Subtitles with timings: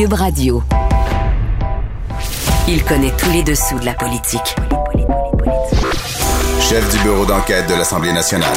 [0.00, 0.62] Cube Radio.
[2.66, 4.56] Il connaît tous les dessous de la politique.
[6.58, 8.48] Chef du bureau d'enquête de l'Assemblée nationale.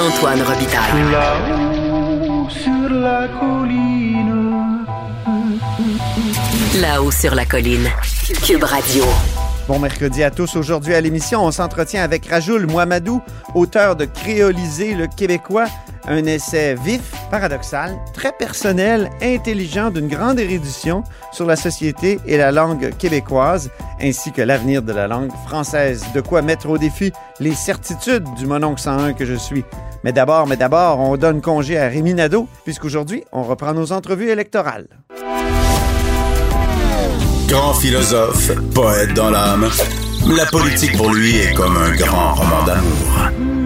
[0.00, 1.12] Antoine Robitaille.
[1.12, 4.84] Là-haut sur la colline.
[6.80, 7.88] Là-haut sur la colline.
[8.44, 9.04] Cube Radio.
[9.68, 10.56] Bon mercredi à tous.
[10.56, 13.22] Aujourd'hui à l'émission, on s'entretient avec Rajoul Mohamadou,
[13.54, 15.66] auteur de Créoliser le Québécois,
[16.06, 22.52] un essai vif, paradoxal, très personnel, intelligent, d'une grande érudition sur la société et la
[22.52, 23.70] langue québécoise,
[24.00, 26.04] ainsi que l'avenir de la langue française.
[26.14, 29.64] De quoi mettre au défi les certitudes du mononcle 101 que je suis.
[30.04, 34.30] Mais d'abord, mais d'abord, on donne congé à Rémi Nadeau, puisqu'aujourd'hui, on reprend nos entrevues
[34.30, 34.88] électorales.
[37.48, 39.68] Grand philosophe, poète dans l'âme,
[40.36, 43.59] la politique pour lui est comme un grand roman d'amour.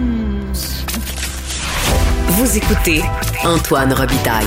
[2.37, 2.99] Vous écoutez
[3.45, 4.43] Antoine Robitaille.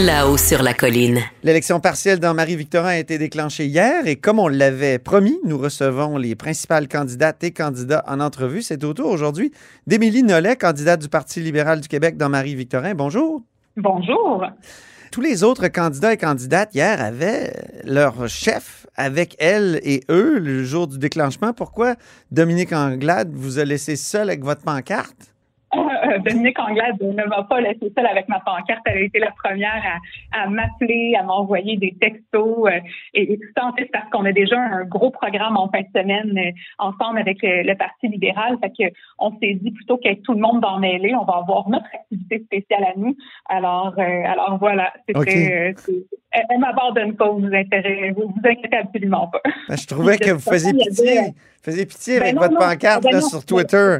[0.00, 1.20] Là-haut sur la colline.
[1.44, 6.16] L'élection partielle dans Marie-Victorin a été déclenchée hier et comme on l'avait promis, nous recevons
[6.16, 8.62] les principales candidates et candidats en entrevue.
[8.62, 9.52] C'est au tour aujourd'hui
[9.86, 12.94] d'Émilie Nollet, candidate du Parti libéral du Québec dans Marie-Victorin.
[12.96, 13.42] Bonjour.
[13.76, 14.44] Bonjour.
[15.12, 17.52] Tous les autres candidats et candidates hier avaient
[17.84, 21.52] leur chef avec elles et eux le jour du déclenchement.
[21.52, 21.94] Pourquoi
[22.32, 25.30] Dominique Anglade vous a laissé seul avec votre pancarte?
[26.20, 28.80] Dominique Anglade ne m'a pas laissé seule avec ma pancarte.
[28.86, 29.82] Elle a été la première
[30.32, 32.80] à, à m'appeler, à m'envoyer des textos euh,
[33.14, 35.80] et, et, tout ça en fait parce qu'on a déjà un gros programme en fin
[35.80, 38.58] de semaine euh, ensemble avec le, le, Parti libéral.
[38.60, 41.68] Fait que on s'est dit plutôt qu'être tout le monde dans mêlée, on va avoir
[41.68, 43.16] notre activité spéciale à nous.
[43.48, 45.18] Alors, euh, alors voilà, c'était.
[45.18, 45.74] Okay.
[46.32, 49.40] Elle, elle m'abandonne pas, vous intéressez, vous vous inquiétez absolument pas.
[49.68, 51.20] Ben, je trouvais que vous faisiez pitié.
[51.62, 53.98] Faisiez pitié avec ben non, votre non, pancarte ben là, non, sur Twitter.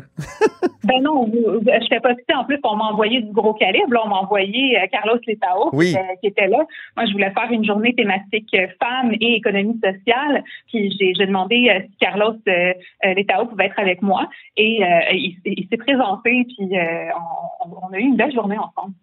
[0.85, 2.35] Ben non, vous, je fais pas pitié.
[2.35, 3.93] En plus, on m'a envoyé du gros calibre.
[3.93, 5.89] Là, on m'a envoyé euh, Carlos Letao Oui.
[5.89, 6.65] qui, était- qui était là.
[6.97, 10.43] Moi, je voulais faire une journée thématique euh, femmes et économie sociale.
[10.69, 12.73] Puis j'ai demandé euh, si Carlos euh,
[13.05, 14.27] euh, Letao pouvait être avec moi.
[14.57, 16.47] Et euh, il, s'est- il s'est présenté.
[16.57, 17.09] Puis euh,
[17.67, 18.95] on, on a eu une belle journée ensemble.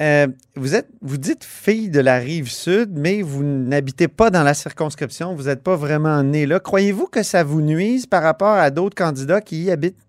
[0.00, 4.42] Euh, vous êtes, vous dites fille de la rive sud, mais vous n'habitez pas dans
[4.42, 5.34] la circonscription.
[5.34, 6.58] Vous n'êtes pas vraiment né là.
[6.58, 10.04] Croyez-vous que ça vous nuise par rapport à d'autres candidats qui y habitent?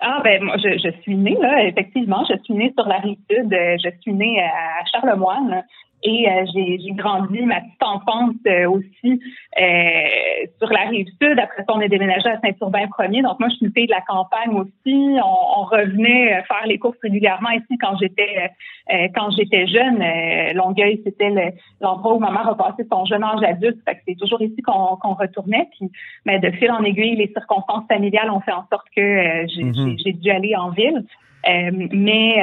[0.00, 3.18] Ah ben moi, je, je suis née là, effectivement, je suis née sur la rive
[3.28, 5.64] sud, euh, je suis née à Charlemagne
[6.02, 9.20] et euh, j'ai grandi ma petite enfance euh, aussi
[9.60, 11.38] euh, sur la rive sud.
[11.38, 13.22] Après ça, on est déménagé à Saint-Urbain premier.
[13.22, 15.16] Donc moi, je suis une fille de la campagne aussi.
[15.24, 18.50] On, on revenait euh, faire les courses régulièrement ici quand j'étais
[18.92, 20.00] euh, quand j'étais jeune.
[20.00, 23.78] Euh, Longueuil, c'était le- l'endroit où ma mère a passé son jeune âge adulte.
[23.84, 25.68] Fait que c'est toujours ici qu'on retournait.
[25.78, 25.90] Puis
[26.24, 29.62] mais de fil en aiguille, les circonstances familiales ont fait en sorte que euh, j'ai
[29.74, 31.04] j'ai- j'ai dû aller en ville.
[31.48, 32.34] Euh, mais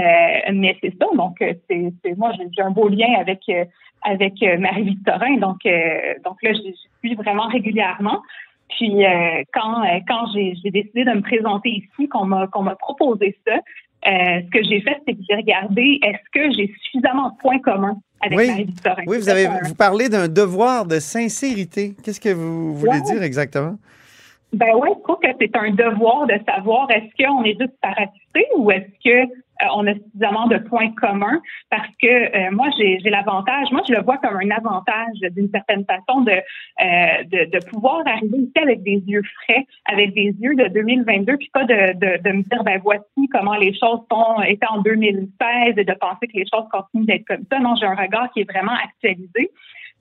[0.48, 1.06] euh, mais c'est ça.
[1.16, 3.42] Donc euh, c'est moi j'ai un beau lien avec
[4.02, 5.38] avec Marie-Victorin.
[5.38, 5.60] Donc
[6.24, 8.22] donc là j'y j'y suis vraiment régulièrement.
[8.70, 12.76] Puis euh, quand euh, quand j'ai décidé de me présenter ici, qu'on m'a qu'on m'a
[12.76, 17.30] proposé ça, euh, ce que j'ai fait, c'est que j'ai regardé est-ce que j'ai suffisamment
[17.30, 18.48] de points communs avec Oui.
[18.48, 19.04] Marie-Victorin?
[19.08, 21.94] Oui, vous avez vous parlez d'un devoir de sincérité.
[22.04, 23.14] Qu'est-ce que vous voulez Ouais.
[23.14, 23.76] dire exactement?
[24.56, 28.48] Ben ouais, je trouve que c'est un devoir de savoir est-ce qu'on est juste parasité
[28.56, 31.42] ou est-ce que euh, on a suffisamment de points communs?
[31.70, 35.50] Parce que euh, moi j'ai j'ai l'avantage, moi je le vois comme un avantage d'une
[35.50, 40.34] certaine façon de, euh, de de pouvoir arriver ici avec des yeux frais, avec des
[40.40, 44.00] yeux de 2022 puis pas de de, de me dire ben voici comment les choses
[44.10, 47.60] sont étaient en 2016 et de penser que les choses continuent d'être comme ça.
[47.60, 49.52] Non, j'ai un regard qui est vraiment actualisé.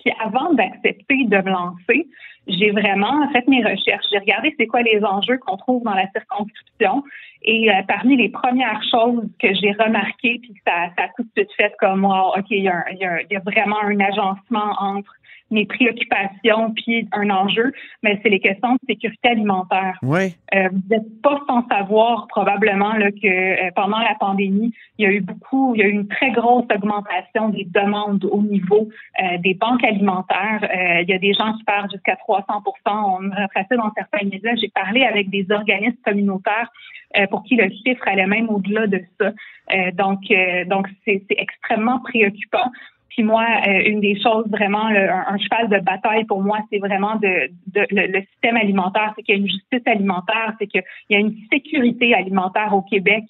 [0.00, 2.06] Puis avant d'accepter de me lancer,
[2.46, 4.04] j'ai vraiment fait mes recherches.
[4.12, 7.02] J'ai regardé c'est quoi les enjeux qu'on trouve dans la circonscription.
[7.42, 11.30] Et euh, parmi les premières choses que j'ai remarquées, puis ça, ça a tout de
[11.36, 15.14] suite fait comme, wow, OK, il y, a il y a vraiment un agencement entre
[15.54, 17.72] mes préoccupations puis un enjeu,
[18.02, 19.98] mais c'est les questions de sécurité alimentaire.
[20.02, 20.36] Oui.
[20.54, 25.08] Euh, vous n'êtes pas sans savoir probablement là, que euh, pendant la pandémie, il y
[25.08, 28.88] a eu beaucoup, il y a eu une très grosse augmentation des demandes au niveau
[29.22, 30.60] euh, des banques alimentaires.
[30.62, 32.44] Euh, il y a des gens qui parlent jusqu'à 300
[32.86, 34.54] On me retraçait dans certains médias.
[34.56, 36.70] J'ai parlé avec des organismes communautaires
[37.16, 39.32] euh, pour qui le chiffre allait même au-delà de ça.
[39.72, 42.70] Euh, donc, euh, donc c'est extrêmement préoccupant.
[43.14, 46.78] Puis moi, euh, une des choses vraiment, un, un cheval de bataille pour moi, c'est
[46.78, 50.66] vraiment de, de- le, le système alimentaire, c'est qu'il y a une justice alimentaire, c'est
[50.66, 53.24] qu'il y a une sécurité alimentaire au Québec.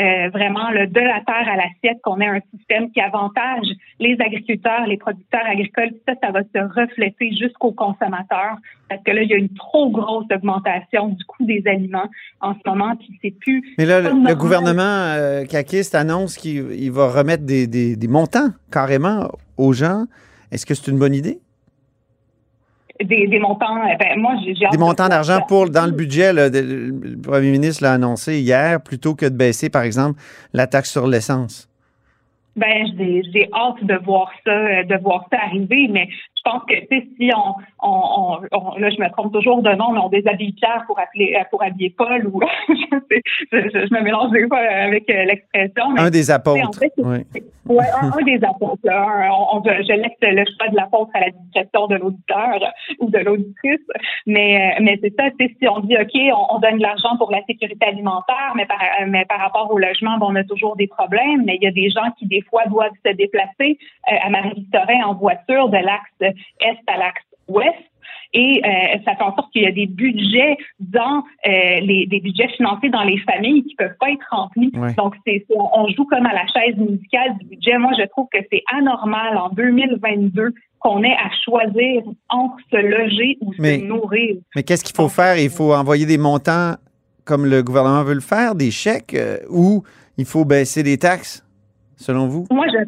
[0.00, 3.66] Euh, vraiment, le de la terre à l'assiette, qu'on ait un système qui avantage
[3.98, 8.56] les agriculteurs, les producteurs agricoles, ça, ça va se refléter jusqu'aux consommateurs.
[8.88, 12.08] Parce que là, il y a une trop grosse augmentation du coût des aliments
[12.40, 16.92] en ce moment, puis c'est plus Mais là, le, gouvernement euh, caquiste annonce qu'il il
[16.92, 20.04] va remettre des, des- des montants carrément aux gens.
[20.52, 21.40] Est-ce que c'est une bonne idée?
[23.04, 23.76] Des, des montants.
[23.78, 26.32] euh, Ben, moi, j'ai Des de montants d'argent pour dans le budget.
[26.32, 30.20] là, de- le premier ministre l'a annoncé hier, plutôt que de baisser, par exemple,
[30.52, 31.68] la taxe sur l'essence.
[32.56, 36.62] Ben, j'ai j'ai hâte de voir ça, euh, de voir ça arriver, mais je pense
[36.68, 40.00] que tu sais, si on, on, on, là, je me trompe toujours de nom, mais
[40.00, 42.74] on déshabille Pierre pour appeler, euh, pour habiller Paul, ou je,
[43.10, 45.84] sais, je, je- je me mélange des fois avec euh, l'expression.
[45.96, 46.78] Un des en apôtres.
[46.78, 47.18] fait, Oui.
[47.66, 48.80] Ouais, un, un des apôtres.
[48.84, 49.28] là.
[49.52, 52.60] On- je, laisse le choix de l'apôtre à la discrétion de l'auditeur
[53.00, 53.80] ou de l'auditrice.
[54.26, 56.82] Mais, euh, mais c'est ça, tu sais, si on dit, OK, on, on donne de
[56.82, 60.44] l'argent pour la sécurité alimentaire, mais par, mais par rapport au logement, ben, on a
[60.44, 61.44] toujours des problèmes.
[61.44, 63.78] Mais il y a des gens qui, des fois, doivent se déplacer
[64.10, 66.27] euh, à Marie-Victorin en voiture de l'axe
[66.60, 67.74] est à l'axe ouest.
[68.34, 72.20] Et euh, ça fait en sorte qu'il y a des budgets dans euh, les des
[72.20, 74.70] budgets financés dans les familles qui peuvent pas être remplis.
[74.74, 74.92] Ouais.
[74.94, 77.78] Donc c'est on, on joue comme à la chaise musicale du budget.
[77.78, 83.38] Moi, je trouve que c'est anormal en 2022 qu'on ait à choisir entre se loger
[83.40, 84.36] ou Mais- se nourrir.
[84.54, 85.38] Mais qu'est-ce qu'il faut faire?
[85.38, 86.74] Il faut envoyer des montants
[87.24, 89.82] comme le gouvernement veut le faire, des chèques, euh, ou
[90.16, 91.44] il faut baisser les taxes,
[91.96, 92.46] selon vous?
[92.50, 92.78] Moi, je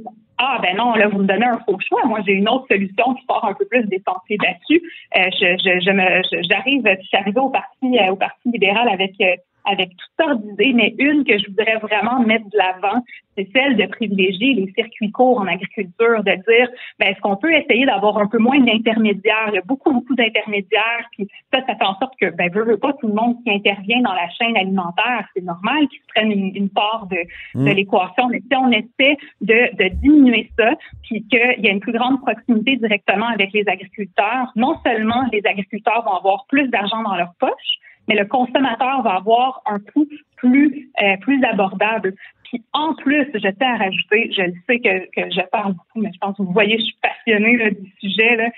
[0.42, 2.00] ah ben non, là vous me donnez un faux choix.
[2.06, 4.80] Moi, j'ai une autre solution qui part un peu plus des sentiers battus.
[5.16, 8.88] Euh, je, je, je me, j'arrive, je suis arrivée au parti, euh, au parti libéral
[8.88, 9.36] avec euh,
[9.70, 13.02] avec toutes sortes d'idées, mais une que je voudrais vraiment mettre de l'avant,
[13.36, 16.68] c'est celle de privilégier les circuits courts en agriculture, de dire,
[16.98, 19.48] ben, est-ce qu'on peut essayer d'avoir un peu moins d'intermédiaires?
[19.48, 22.64] Il y a beaucoup, beaucoup d'intermédiaires, puis ça, ça fait en sorte que, ben, veut,
[22.64, 26.32] veut pas tout le monde qui intervient dans la chaîne alimentaire, c'est normal qu'ils prennent
[26.32, 27.16] une, une part de,
[27.54, 27.76] de Mm.
[27.76, 31.92] l'équation, mais si on essaie de, de diminuer ça, puis qu'il y a une plus
[31.92, 37.16] grande proximité directement avec les agriculteurs, non seulement les agriculteurs vont avoir plus d'argent dans
[37.16, 37.78] leur poche,
[38.08, 40.06] mais le consommateur va avoir un coût
[40.36, 42.14] plus euh, plus abordable.
[42.44, 46.00] Puis en plus, je tiens à rajouter, je le sais que, que je parle beaucoup,
[46.00, 48.36] mais je pense que vous voyez, je suis passionnée là, du sujet.
[48.36, 48.48] Là.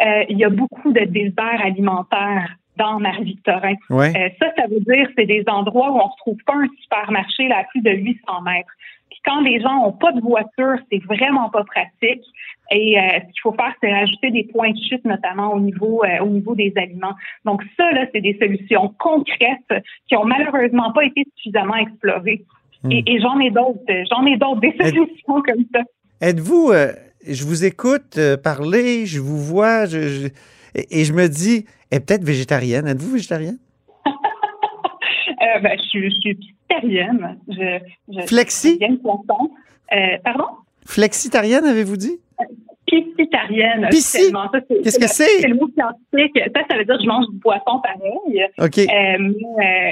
[0.00, 3.74] Euh, il y a beaucoup de déserts alimentaires dans Marie-Victorin.
[3.90, 7.48] Euh, ça, ça veut dire c'est des endroits où on se trouve pas un supermarché
[7.48, 8.72] là, à plus de 800 mètres.
[9.24, 12.22] Quand les gens ont pas de voiture, c'est vraiment pas pratique.
[12.70, 16.02] Et euh, ce qu'il faut faire, c'est rajouter des points de chute, notamment au niveau
[16.04, 17.14] euh, au niveau des aliments.
[17.44, 22.42] Donc ça, là, c'est des solutions concrètes qui ont malheureusement pas été suffisamment explorées.
[22.90, 23.80] Et, et j'en ai d'autres,
[24.10, 25.80] j'en ai d'autres des solutions comme ça.
[26.20, 26.92] Êtes-vous, euh,
[27.26, 30.28] je vous écoute parler, je vous vois, je, je-
[30.74, 32.86] et, et je me dis, est peut-être végétarienne.
[32.86, 33.58] Êtes-vous végétarienne?
[35.62, 37.38] Ben, je, je suis végétarienne.
[37.48, 38.78] Je, je, Flexi?
[38.78, 39.50] Je.
[39.92, 40.44] Euh, pardon?
[40.86, 42.20] Flexitarienne, avez-vous dit?
[43.02, 43.88] Piscitarienne.
[43.90, 44.32] Pisci?
[44.82, 45.24] Qu'est-ce que c'est?
[45.24, 45.48] C'est?
[45.48, 46.38] le mot scientifique.
[46.54, 48.46] Ça, ça veut dire que je mange du poisson pareil.
[48.58, 48.78] OK.
[48.78, 49.32] Euh,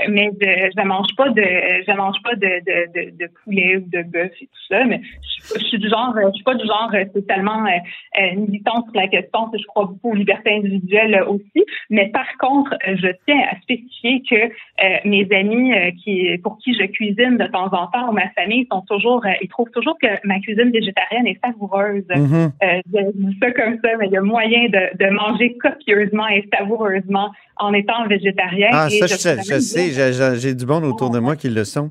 [0.09, 3.89] mais je, je mange pas de je mange pas de, de, de, de poulet ou
[3.89, 6.67] de bœuf et tout ça mais je, je suis du genre je suis pas du
[6.67, 11.65] genre totalement euh, euh, militante sur la question je crois beaucoup aux libertés individuelles aussi
[11.91, 16.75] mais par contre je tiens à spécifier que euh, mes amis euh, qui pour qui
[16.75, 20.09] je cuisine de temps en temps ou ma famille sont toujours ils trouvent toujours que
[20.25, 22.53] ma cuisine végétarienne est savoureuse Mhm.
[22.63, 26.29] euh, je dis ça comme ça, mais il y a moyen de, de manger copieusement
[26.29, 28.69] et savoureusement en étant végétarien.
[28.73, 31.91] Ah, Et ça, je, sais, j'ai- du monde autour de moi qui le sont.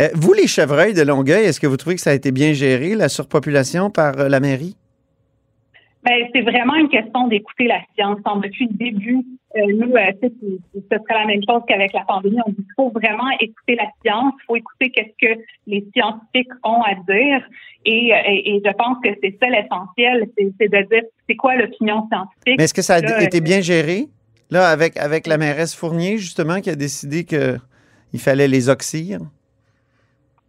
[0.00, 2.52] Euh, vous, les chevreuils de Longueuil, est-ce que vous trouvez que ça a été bien
[2.52, 4.76] géré, la surpopulation par euh, la mairie?
[6.04, 8.18] Ben, c'est vraiment une question d'écouter la science.
[8.42, 9.24] Depuis le début,
[9.56, 12.38] euh, nous, euh, ce serait la même chose qu'avec la pandémie.
[12.44, 16.52] On dit qu'il faut vraiment écouter la science, il faut écouter qu'est-ce que les scientifiques
[16.64, 17.42] ont à dire.
[17.84, 22.06] Et, euh, et, je pense que c'est ça l'essentiel, c'est de dire c'est quoi l'opinion
[22.08, 22.58] scientifique.
[22.58, 24.06] Mais est-ce que ça a été bien géré?
[24.50, 29.20] Là, avec, avec la mairesse Fournier, justement, qui a décidé qu'il fallait les oxyre?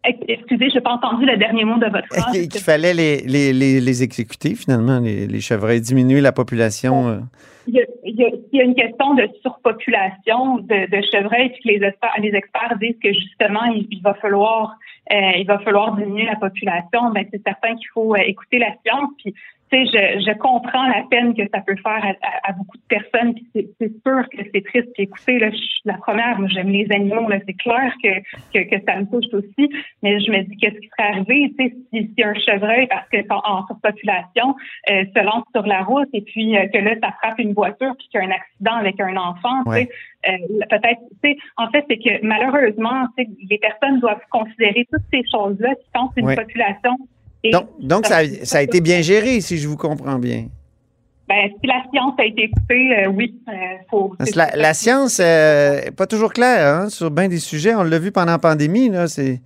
[0.04, 2.48] Excusez, je n'ai pas entendu le dernier mot de votre phrase.
[2.48, 7.08] Qu'il fallait les, les, les, exécuter, finalement, les, les chevreuils, diminuer la population.
[7.08, 7.20] Euh.
[7.68, 12.78] Il, y a, une question de surpopulation de, de chevreuils, puis les experts, les experts
[12.82, 14.76] disent que justement, il, va falloir
[15.12, 17.12] euh, il va falloir diminuer la population.
[17.12, 19.10] Ben, c'est certain qu'il faut euh, écouter la science.
[19.24, 19.34] Puis
[19.74, 23.34] je, je, comprends la peine que ça peut faire à, beaucoup de personnes.
[23.54, 24.90] C'est sûr que c'est triste.
[24.94, 28.20] Puis écoutez, là, je suis la première, moi j'aime les animaux, là, c'est clair que,
[28.54, 29.70] que, que, ça me touche aussi.
[30.02, 33.08] Mais je me dis qu'est-ce qui serait arrivé, tu sais, si, si, un chevreuil, parce
[33.10, 34.56] que en surpopulation,
[34.90, 37.96] euh, se lance sur la route et puis euh, que là, ça frappe une voiture
[37.98, 39.90] puis qu'il y a un accident avec un enfant, tu sais,
[40.30, 40.38] euh,
[40.70, 45.76] peut-être, tu sais, en fait, c'est que malheureusement, les personnes doivent considérer toutes ces choses-là
[45.76, 46.98] qui sont une population
[47.52, 50.48] donc, donc ça, ça, a été bien géré, si je vous comprends bien.
[51.28, 53.40] Ben, si la science a été écoutée, euh, oui.
[53.48, 53.54] Euh,
[53.90, 55.26] faut, la, la, science n'est
[55.88, 57.76] euh, pas toujours claire hein, sur bien des sujets.
[57.76, 58.90] On l'a vu pendant la pandémie.
[58.90, 59.42] Là, c'est,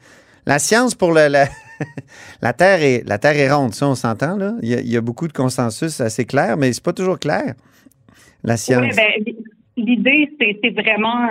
[0.46, 1.48] la science pour le, la,
[2.42, 4.38] la, Terre est, la Terre est ronde, ça, on s'entend.
[4.38, 4.54] Là.
[4.62, 7.20] Il, y a, il y a beaucoup de consensus assez clair, mais c'est pas toujours
[7.20, 7.54] clair,
[8.44, 8.82] la science.
[8.82, 9.34] Oui, ben,
[9.78, 11.30] l'idée, c'est vraiment,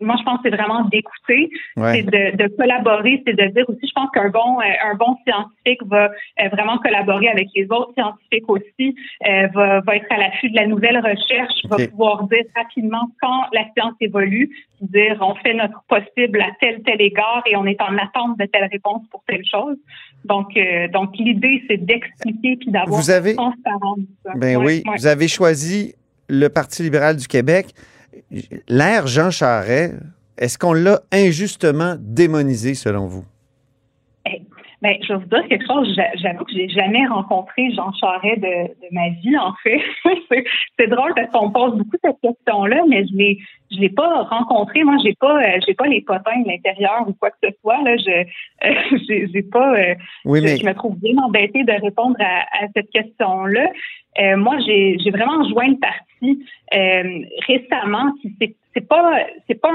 [0.00, 3.92] moi je pense c'est vraiment d'écouter, c'est de, de, collaborer, c'est de dire aussi, je
[3.94, 8.48] pense qu'un bon euh, un bon scientifique va euh, vraiment collaborer avec les autres scientifiques
[8.48, 8.94] aussi,
[9.26, 13.44] euh, va, va être à l'affût de la nouvelle recherche, va pouvoir dire rapidement quand
[13.52, 17.80] la science évolue, dire on fait notre possible à tel tel égard et on est
[17.80, 19.76] en attente de telle réponse pour telle chose.
[20.24, 20.48] Donc
[20.92, 23.98] donc l'idée c'est d'expliquer puis d'avoir transparence.
[24.34, 25.94] Ben oui, vous avez choisi
[26.28, 27.74] le Parti libéral du Québec,
[28.68, 29.94] l'ère Jean Charest,
[30.36, 33.24] est-ce qu'on l'a injustement démonisé selon vous?
[34.80, 36.00] Ben, je vais vous dire quelque chose.
[36.22, 39.80] J'avoue que j'ai jamais rencontré Jean Charest de, ma vie, en fait.
[40.78, 43.38] c'est drôle parce qu'on pose beaucoup cette question-là, mais je l'ai,
[43.72, 44.84] je l'ai pas rencontré.
[44.84, 47.82] Moi, j'ai pas, euh, j'ai pas les potins de l'intérieur ou quoi que ce soit.
[47.82, 48.24] Là, je,
[48.68, 49.74] euh, j'ai, pas.
[49.74, 49.94] Euh,
[50.24, 50.56] oui, mais...
[50.56, 53.70] je, me trouve bien embêtée de répondre à, à cette question-là.
[54.20, 56.44] Euh, moi, j'ai, j'ai vraiment joint le parti
[57.48, 58.12] récemment.
[58.40, 59.72] C'est, c'est pas c'est pas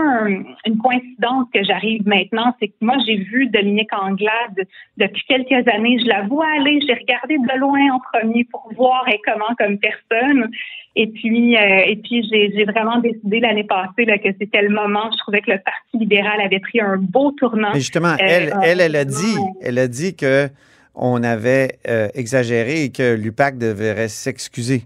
[0.66, 2.56] une coïncidence que j'arrive maintenant.
[2.60, 4.66] C'est que moi, j'ai vu Dominique Anglade
[4.98, 5.98] depuis quelques années.
[6.00, 6.80] Je la vois aller.
[6.88, 10.50] J'ai regardé de loin en premier pour voir et comment comme personne.
[10.96, 15.10] Et puis, euh, et puis j'ai vraiment décidé l'année passée là, que c'était le moment.
[15.12, 17.72] Je trouvais que le Parti libéral avait pris un beau tournant.
[17.74, 20.48] Mais justement, elle, elle, elle a dit, elle a dit que
[20.96, 24.84] on avait euh, exagéré et que l'UPAC devrait s'excuser.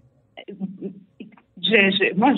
[1.70, 2.34] Je, je, moi,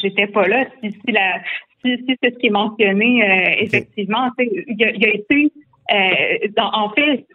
[0.00, 0.66] j'étais pas là.
[0.82, 1.40] Si, si, la,
[1.82, 5.52] si, si c'est ce qui est mentionné, euh, effectivement, il y, a, y a été,
[5.92, 7.26] euh, dans, en fait,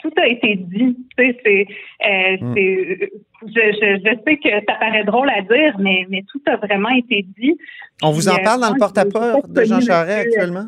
[0.00, 0.96] tout a été dit.
[1.16, 1.66] C'est,
[2.06, 2.54] euh, hmm.
[2.56, 6.90] je, je, je, sais que ça paraît drôle à dire, mais, mais tout a vraiment
[6.90, 7.56] été dit.
[8.02, 10.66] On vous en parle dans le porte-à-porte de Jean Charest actuellement?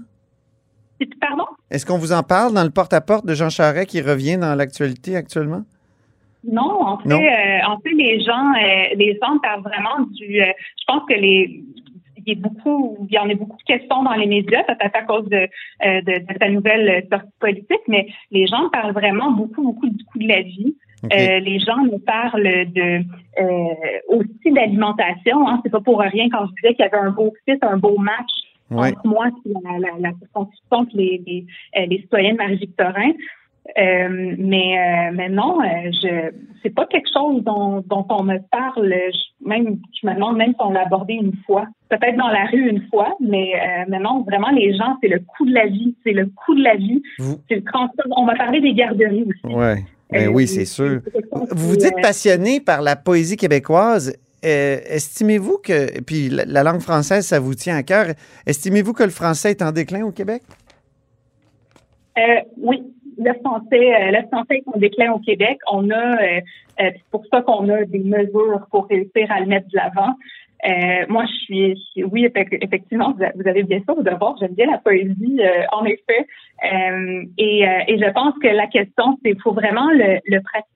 [1.20, 1.44] Pardon?
[1.70, 5.16] Est-ce qu'on vous en parle dans le porte-à-porte de Jean Charest qui revient dans l'actualité
[5.16, 5.64] actuellement?
[6.50, 10.40] Non, en fait, euh, en fait, les gens, euh, les gens parlent vraiment du.
[10.40, 10.46] Euh,
[10.78, 11.62] je pense que les
[12.26, 14.96] il y a beaucoup, il y en a beaucoup de questions dans les médias, peut-être
[14.96, 15.46] à cause de,
[15.84, 20.28] de, sa nouvelle sortie politique, mais les gens parlent vraiment beaucoup, beaucoup du coût de
[20.28, 20.74] la vie.
[21.12, 23.02] les gens nous parlent de
[24.08, 25.46] aussi d'alimentation.
[25.46, 25.60] Hein.
[25.62, 27.98] C'est pas pour rien quand je disais qu'il y avait un beau fit, un beau
[27.98, 28.30] match
[28.70, 31.46] entre moi et la, la, la circonscription les, les,
[31.78, 33.12] euh, les citoyens de Marie-Victorin.
[33.78, 38.38] Euh, mais, euh, mais non, euh, je c'est pas quelque chose dont, dont on me
[38.50, 38.92] parle.
[38.92, 41.66] Je, même, je me demande même si on l'a abordé une fois.
[41.90, 45.20] Peut-être dans la rue une fois, mais, euh, mais non, vraiment, les gens, c'est le
[45.20, 45.94] coût de la vie.
[46.04, 47.02] C'est le coût de la vie.
[47.48, 47.62] C'est le
[48.16, 49.54] On m'a parlé des garderies aussi.
[49.54, 49.84] Ouais.
[50.10, 51.00] Ben oui, c'est sûr.
[51.50, 54.16] Vous vous dites passionné par la poésie québécoise.
[54.44, 58.08] Euh, estimez-vous que, puis la, langue française, ça vous tient à cœur,
[58.46, 60.42] estimez-vous que le français est en déclin au Québec?
[62.18, 62.82] Euh, oui,
[63.18, 65.58] le français, euh, le français est en déclin au Québec.
[65.70, 66.16] On a,
[66.78, 70.14] c'est pour ça qu'on a des mesures pour réussir à le mettre de l'avant.
[71.08, 75.40] moi, je suis, oui, effectivement, vous avez bien sûr de voir, j'aime bien la poésie,
[75.72, 76.26] en effet.
[77.38, 80.74] Et, et, je pense que la question, c'est faut vraiment le, le pratiquer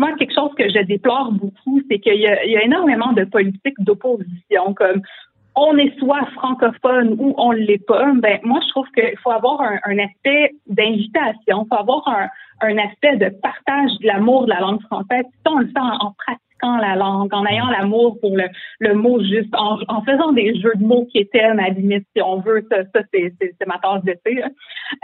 [0.00, 4.72] moi, quelque chose que je déplore beaucoup, c'est qu'il y, a énormément de politiques d'opposition,
[4.74, 5.02] comme
[5.60, 8.12] on est soit francophone ou on l'est pas.
[8.14, 12.08] Ben, moi, je trouve qu'il faut avoir un, aspect d'invitation, il faut avoir
[12.62, 15.24] un, aspect de partage de l'amour de la langue française.
[15.24, 18.44] Si on le fait en, pratiquant la langue, en ayant l'amour pour le,
[18.80, 22.06] le mot juste, en, en faisant des jeux de mots qui étaient à la limite,
[22.16, 24.42] si on veut, ça, ça c'est, c'est, c'est ma tasse de thé.
[24.42, 24.50] hein.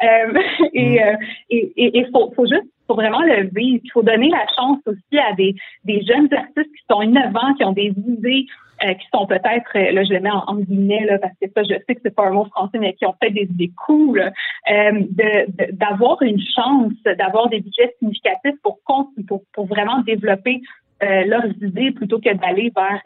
[0.04, 0.40] Euh,
[0.72, 1.16] et euh,
[1.50, 3.80] et et et faut, faut juste faut vraiment le vivre.
[3.84, 7.64] Il faut donner la chance aussi à des, des jeunes artistes qui sont innovants, qui
[7.64, 8.46] ont des idées,
[8.84, 11.48] euh, qui sont peut-être, euh, là je le mets en, en guillemets, là, parce que
[11.54, 13.72] ça, je sais que c'est pas un mot français, mais qui ont peut-être des idées
[13.86, 14.20] cool,
[14.70, 14.92] euh,
[15.72, 20.60] d'avoir une chance, d'avoir des budgets significatifs pour, pour, pour vraiment développer
[21.02, 23.00] euh, leurs idées plutôt que d'aller vers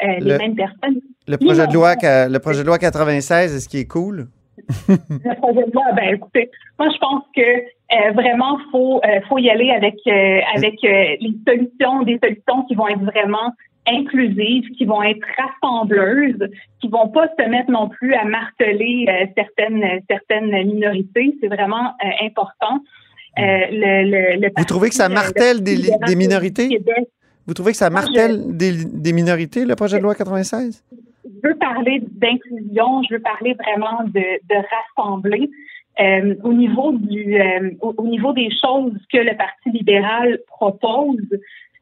[0.00, 1.00] les Le- mêmes personnes.
[1.26, 4.28] Le projet de loi, le projet de loi 96, est-ce qu'il est cool?
[4.88, 9.38] Le projet de loi, ben écoutez, moi je pense que euh, vraiment faut euh, faut
[9.38, 13.52] y aller avec euh, avec les solutions, des solutions qui vont être vraiment
[13.90, 16.48] inclusives, qui vont être rassembleuses,
[16.80, 21.34] qui vont pas se mettre non plus à marteler euh, certaines certaines minorités.
[21.40, 22.80] C'est vraiment euh, important.
[23.38, 25.76] Euh, le, le, le Vous trouvez que ça euh, martelle des,
[26.16, 26.68] minorités?
[26.68, 27.08] Québec
[27.46, 30.84] Vous trouvez que ça je- martèle des, des minorités, le projet de loi 96?
[31.42, 34.56] je veux parler d'inclusion, je veux parler vraiment de, de
[34.96, 35.50] rassembler.
[36.00, 41.16] Euh, au niveau du euh, au, au niveau des choses que le Parti libéral propose,
[41.32, 41.38] euh,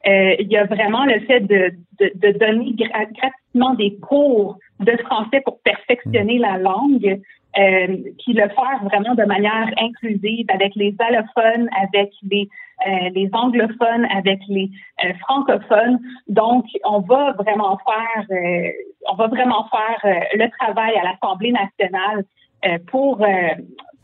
[0.06, 4.96] il y a vraiment le fait de, de, de donner gra- gratuitement des cours de
[4.98, 7.20] français pour perfectionner la langue,
[7.58, 7.86] euh,
[8.18, 12.48] puis le faire vraiment de manière inclusive avec les allophones, avec les
[12.86, 14.70] euh, les anglophones, avec les
[15.02, 15.98] euh, francophones.
[16.28, 18.68] Donc, on va vraiment faire, euh,
[19.10, 22.24] on va vraiment faire euh, le travail à l'Assemblée nationale
[22.66, 23.28] euh, pour euh,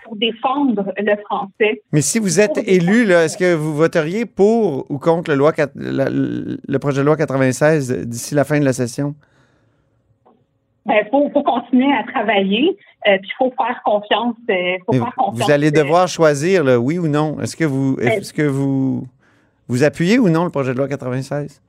[0.04, 1.82] pour défendre le français.
[1.92, 5.70] Mais si vous êtes élu, est-ce que vous voteriez pour ou contre le, loi, quat-
[5.74, 9.14] la- le projet de loi 96 d'ici la fin de la session?
[10.86, 14.34] Il faut, faut continuer à travailler, euh, puis il faut faire confiance.
[14.50, 14.54] euh,
[14.84, 15.46] faut faire confiance.
[15.46, 17.38] vous allez euh, devoir choisir, oui ou non.
[17.40, 19.06] Est-ce que vous est-ce que vous
[19.68, 21.62] vous appuyez ou non le projet de loi 96?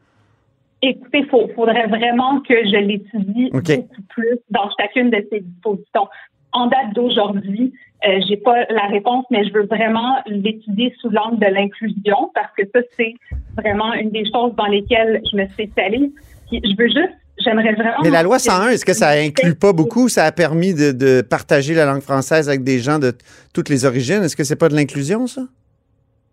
[0.81, 6.07] Écoutez, il faudrait vraiment que je l'étudie beaucoup plus dans chacune de ces dispositions.
[6.53, 7.73] En date d'aujourd'hui,
[8.07, 12.51] euh, j'ai pas la réponse, mais je veux vraiment l'étudier sous l'angle de l'inclusion parce
[12.57, 13.13] que ça, c'est
[13.57, 16.11] vraiment une des choses dans lesquelles je me spécialise.
[16.47, 17.97] Puis je veux juste, j'aimerais vraiment.
[18.03, 20.09] Mais la loi 101, est-ce que ça inclut pas beaucoup?
[20.09, 23.13] Ça a permis de, de partager la langue française avec des gens de
[23.53, 24.21] toutes les origines?
[24.23, 25.41] Est-ce que c'est pas de l'inclusion, ça?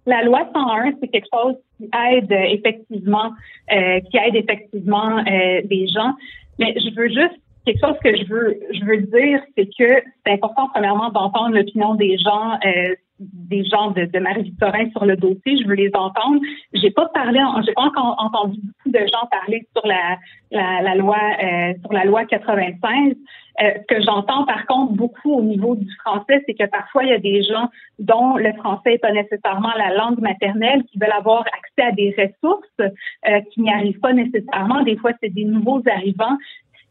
[0.07, 3.33] La loi 101, c'est quelque chose qui aide euh, effectivement,
[3.73, 6.15] euh, qui aide effectivement euh, des gens.
[6.59, 10.33] Mais je veux juste quelque chose que je veux, je veux dire, c'est que c'est
[10.33, 15.59] important premièrement d'entendre l'opinion des gens, euh, des gens de, de Marie-Victorin sur le dossier.
[15.63, 16.41] Je veux les entendre.
[16.73, 20.17] J'ai pas parlé, j'ai pas encore entendu beaucoup de gens parler sur la,
[20.51, 23.17] la, la loi, euh, sur la loi 96.
[23.63, 27.11] Euh, ce que j'entends par contre beaucoup au niveau du français, c'est que parfois il
[27.11, 27.69] y a des gens
[27.99, 32.15] dont le français n'est pas nécessairement la langue maternelle, qui veulent avoir accès à des
[32.17, 34.83] ressources euh, qui n'y arrivent pas nécessairement.
[34.83, 36.39] Des fois, c'est des nouveaux arrivants.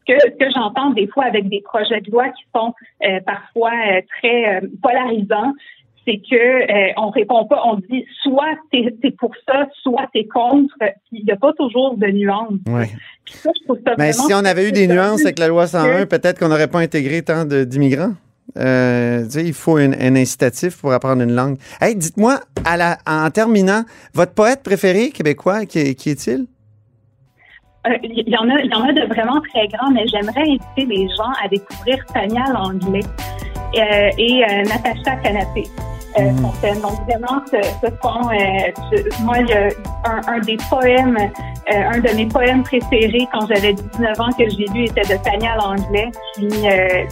[0.07, 2.73] Ce que, ce que j'entends des fois avec des projets de loi qui sont
[3.05, 5.53] euh, parfois euh, très euh, polarisants,
[6.05, 10.73] c'est que on répond pas, on dit soit t'es es pour ça, soit t'es contre.
[10.79, 12.53] Puis Il n'y a pas toujours de nuances.
[12.67, 12.85] Oui.
[13.27, 15.99] Ça, je trouve ça Mais si on avait eu des nuances avec la loi 101,
[15.99, 18.13] que- peut-être qu'on n'aurait pas intégré tant d'immigrants.
[18.57, 21.57] Euh, tu sais, il faut un, un incitatif pour apprendre une langue.
[21.79, 22.39] Hey, dites-moi,
[23.05, 23.83] en terminant,
[24.15, 26.47] votre poète préféré québécois, qui, qui est-il?
[27.89, 30.85] Euh, Il y en a, y en a de vraiment très grands, mais j'aimerais inviter
[30.85, 33.05] les gens à découvrir Tania Langlais
[33.75, 35.63] euh, et euh, Natacha Canapé.
[36.17, 36.81] Euh, Fontaine.
[36.81, 41.99] Donc vraiment, ce, ce sont, euh, je- moi, a un, un des poèmes, euh, un
[41.99, 46.09] de mes poèmes préférés quand j'avais 19 ans que j'ai lu était de Tania Langlais.
[46.35, 47.05] Puis euh,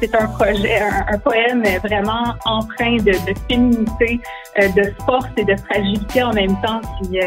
[0.00, 4.20] c'est- un projet, un, un poème vraiment empreint de, de féminité,
[4.60, 6.80] euh, de force et de fragilité en même temps.
[7.02, 7.20] Puis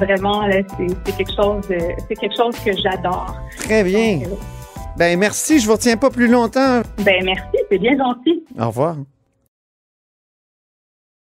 [0.00, 0.56] vraiment, là,
[1.06, 3.36] c'est quelque chose, c'est quelque chose que j'adore.
[3.58, 4.18] Très bien.
[4.28, 4.38] Donc,
[4.96, 6.80] Ben merci, je vous retiens pas plus longtemps.
[6.98, 8.42] Ben merci, c'est bien gentil.
[8.58, 8.96] Au revoir.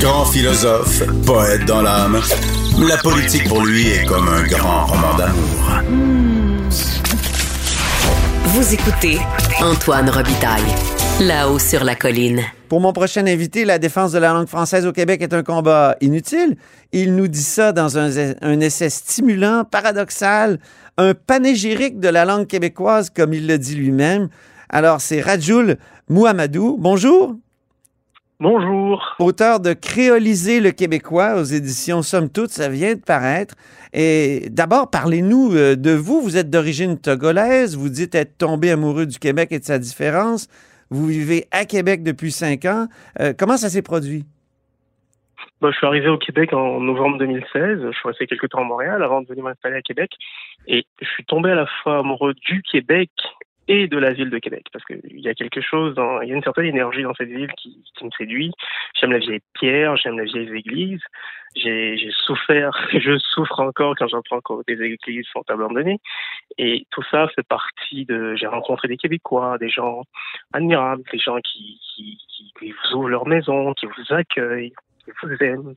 [0.00, 2.20] Grand philosophe, poète dans l'âme.
[2.88, 5.82] La politique pour lui est comme un grand roman d'amour.
[8.44, 9.18] Vous écoutez
[9.60, 10.62] Antoine Robitaille,
[11.20, 12.42] là-haut sur la colline.
[12.68, 15.96] Pour mon prochain invité, la défense de la langue française au Québec est un combat
[16.00, 16.56] inutile.
[16.92, 20.60] Il nous dit ça dans un, un essai stimulant, paradoxal,
[20.96, 24.28] un panégyrique de la langue québécoise, comme il le dit lui-même.
[24.68, 25.76] Alors, c'est Rajoul
[26.08, 26.76] Mouhamadou.
[26.78, 27.34] Bonjour.
[28.40, 29.16] Bonjour.
[29.18, 33.56] Auteur de Créoliser le québécois aux éditions Somme Toute, ça vient de paraître.
[33.92, 36.20] Et d'abord, parlez-nous euh, de vous.
[36.20, 37.76] Vous êtes d'origine togolaise.
[37.76, 40.46] Vous dites être tombé amoureux du Québec et de sa différence.
[40.88, 42.86] Vous vivez à Québec depuis cinq ans.
[43.18, 44.24] Euh, comment ça s'est produit?
[45.60, 47.50] Bon, je suis arrivé au Québec en novembre 2016.
[47.54, 50.12] Je suis resté quelques temps à Montréal avant de venir m'installer à Québec.
[50.68, 53.10] Et je suis tombé à la fois amoureux du Québec
[53.68, 56.32] et de la ville de Québec parce qu'il y a quelque chose, dans, il y
[56.32, 58.52] a une certaine énergie dans cette ville qui, qui me séduit.
[58.98, 61.02] J'aime la vieille pierre, j'aime les vieilles églises.
[61.54, 66.00] J'ai, souffert, je souffre encore quand j'entends que des églises sont abandonnées.
[66.56, 68.34] Et tout ça fait partie de.
[68.36, 70.02] J'ai rencontré des Québécois, des gens
[70.52, 74.72] admirables, des gens qui, qui, qui, qui vous ouvrent leur maison, qui vous accueillent,
[75.04, 75.74] qui vous aiment.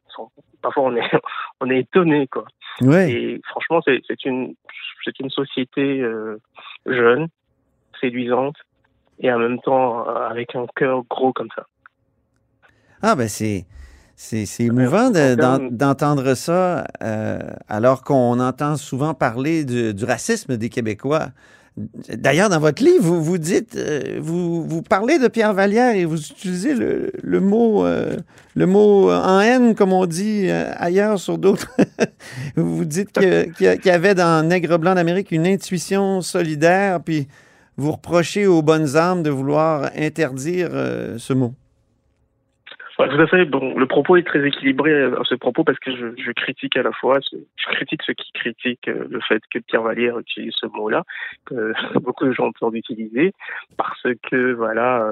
[0.61, 1.01] Parfois on est
[1.59, 2.45] on est étonné quoi.
[2.81, 3.11] Ouais.
[3.11, 4.55] Et franchement c'est, une
[5.03, 6.37] c'est une société euh,
[6.85, 7.27] jeune
[8.01, 8.55] séduisante
[9.19, 11.65] et en même temps euh, avec un cœur gros comme ça.
[13.01, 13.65] Ah, ben c'est.
[14.15, 20.57] C'est, émouvant de- d'en- d'entendre ça, euh, alors qu'on entend souvent parler du, du racisme
[20.57, 21.29] des Québécois.
[22.07, 26.05] D'ailleurs, dans votre livre, vous, vous dites, euh, vous, vous parlez de Pierre Vallière et
[26.05, 28.15] vous utilisez le, le mot, euh,
[28.53, 31.71] le mot en haine, comme on dit ailleurs sur d'autres.
[32.55, 37.27] vous dites qu'il y avait dans Nègre blanc d'Amérique une intuition solidaire, puis
[37.77, 41.53] vous reprochez aux bonnes âmes de vouloir interdire euh, ce mot?
[42.99, 43.45] Ouais, tout à fait.
[43.45, 46.83] Bon, le propos est très équilibré euh, à ce propos parce que je, critique à
[46.83, 50.67] la fois, je critique ceux qui critiquent euh, le fait que Pierre Vallière utilise ce
[50.67, 51.03] mot-là,
[51.45, 53.33] que beaucoup de gens peuvent utiliser,
[53.77, 55.03] parce que voilà,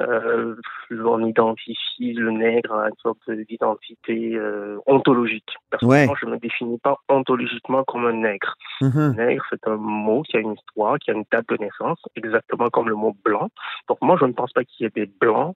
[0.00, 0.56] euh,
[0.90, 5.54] on identifie le nègre à une sorte d'identité euh, ontologique.
[5.70, 6.18] Personnellement, Ouais.
[6.20, 8.54] je ne me définis pas ontologiquement comme un nègre.
[8.80, 9.14] Mhm.
[9.16, 12.68] Nègre, c'est un mot qui a une histoire, qui a une date de naissance, exactement
[12.70, 13.48] comme le mot blanc.
[13.88, 15.54] Donc moi, je ne pense pas qu'il y ait des blancs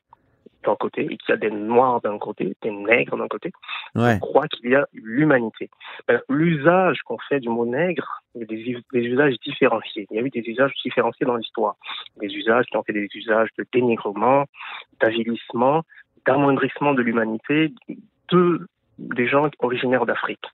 [0.64, 3.52] d'un côté et qu'il y a des noirs d'un côté, des nègres d'un côté.
[3.94, 4.14] Ouais.
[4.14, 5.70] Je crois qu'il y a l'humanité.
[6.08, 10.06] Ben, L'usage qu'on fait du mot nègre, il y a des, us- des usages différenciés.
[10.10, 11.76] Il y a eu des usages différenciés dans l'histoire.
[12.20, 14.44] Des usages qui ont fait des usages de dénigrement,
[15.00, 15.82] d'avilissement,
[16.26, 17.72] d'amoindrissement de l'humanité
[18.32, 18.66] de
[18.98, 20.44] des gens originaires d'Afrique.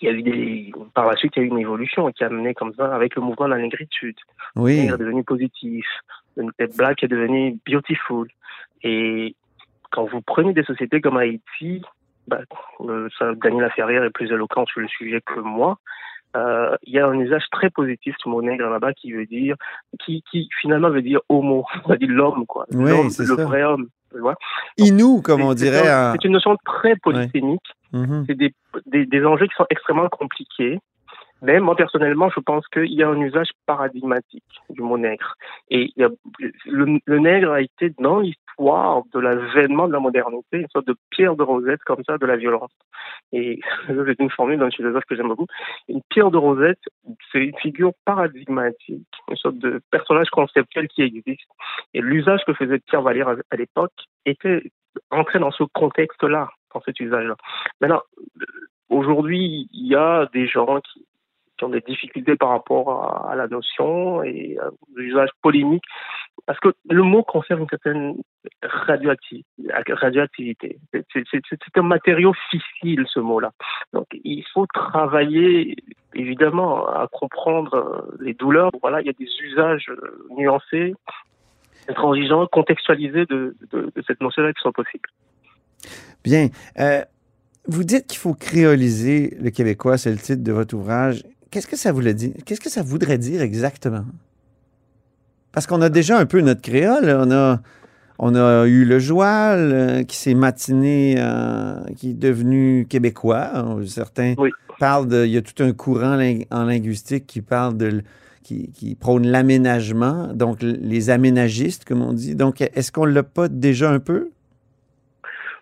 [0.00, 2.24] Il y a eu des, par la suite, il y a eu une évolution qui
[2.24, 4.16] a mené comme ça avec le mouvement de la négritude.
[4.56, 4.78] Oui.
[4.80, 5.86] Nègre est devenu positif.
[6.36, 8.26] Le tête black est devenu beautiful.
[8.84, 9.34] Et
[9.90, 11.82] quand vous prenez des sociétés comme Haïti,
[12.28, 12.38] bah,
[12.80, 15.78] euh, ça, Daniel Ferrière est plus éloquent sur le sujet que moi.
[16.36, 19.54] Euh, il y a un usage très positif du mot nègre là-bas qui veut dire,
[20.04, 22.66] qui, qui finalement veut dire homo, c'est-à-dire l'homme, quoi.
[22.72, 23.44] Oui, L'homme, le ça.
[23.44, 23.88] vrai homme.
[24.12, 24.34] Tu vois
[24.78, 25.82] Inou, comme on dirait.
[26.12, 28.24] C'est une notion très polysémique Mhm.
[28.26, 28.52] c'est des,
[28.86, 30.80] des, des enjeux qui sont extrêmement compliqués.
[31.44, 35.34] Mais moi, personnellement, je pense qu'il y a un usage paradigmatique du mot nègre.
[35.68, 40.86] Et le, le nègre a été dans l'histoire de l'avènement de la modernité, une sorte
[40.86, 42.72] de pierre de rosette comme ça de la violence.
[43.32, 45.46] Et c'est une formule d'un philosophe que j'aime beaucoup.
[45.88, 46.80] Une pierre de rosette,
[47.30, 51.50] c'est une figure paradigmatique, une sorte de personnage conceptuel qui existe.
[51.92, 53.92] Et l'usage que faisait Pierre Vallière à, à l'époque
[54.24, 54.62] était
[55.10, 57.36] entré dans ce contexte-là, dans cet usage-là.
[57.82, 58.00] Maintenant,
[58.88, 61.04] aujourd'hui, il y a des gens qui,
[61.56, 65.84] qui ont des difficultés par rapport à, la notion et à l'usage polémique,
[66.46, 68.16] parce que le mot conserve une certaine
[68.62, 69.44] radioacti-
[69.88, 70.78] radioactivité.
[71.12, 71.24] C'est-
[71.76, 73.52] un matériau fissile, ce mot-là.
[73.92, 75.76] Donc, il faut travailler,
[76.14, 78.70] évidemment, à comprendre euh, les douleurs.
[78.80, 80.94] Voilà, il y a des usages euh, nuancés,
[81.88, 83.56] intransigeants, contextualisés de
[84.06, 85.08] cette notion-là qui sont possibles.
[86.24, 86.48] Bien.
[86.78, 87.02] Euh,
[87.66, 91.22] vous dites qu'il faut créoliser le québécois, c'est le titre de votre ouvrage.
[91.54, 92.32] Qu'est-ce que ça voulait dire?
[92.44, 94.04] Qu'est-ce que ça voudrait dire exactement?
[95.52, 97.04] Parce qu'on a déjà un peu notre créole.
[97.16, 97.60] On a,
[98.18, 103.50] on a eu le joual euh, qui s'est matiné, euh, qui est devenu québécois.
[103.86, 104.50] Certains Oui.
[104.80, 105.24] parlent de.
[105.24, 108.02] Il y a tout un courant ling- en linguistique qui parle de.
[108.42, 112.34] Qui, qui prône l'aménagement, donc les aménagistes, comme on dit.
[112.34, 114.30] Donc, est-ce qu'on l'a pas déjà un peu?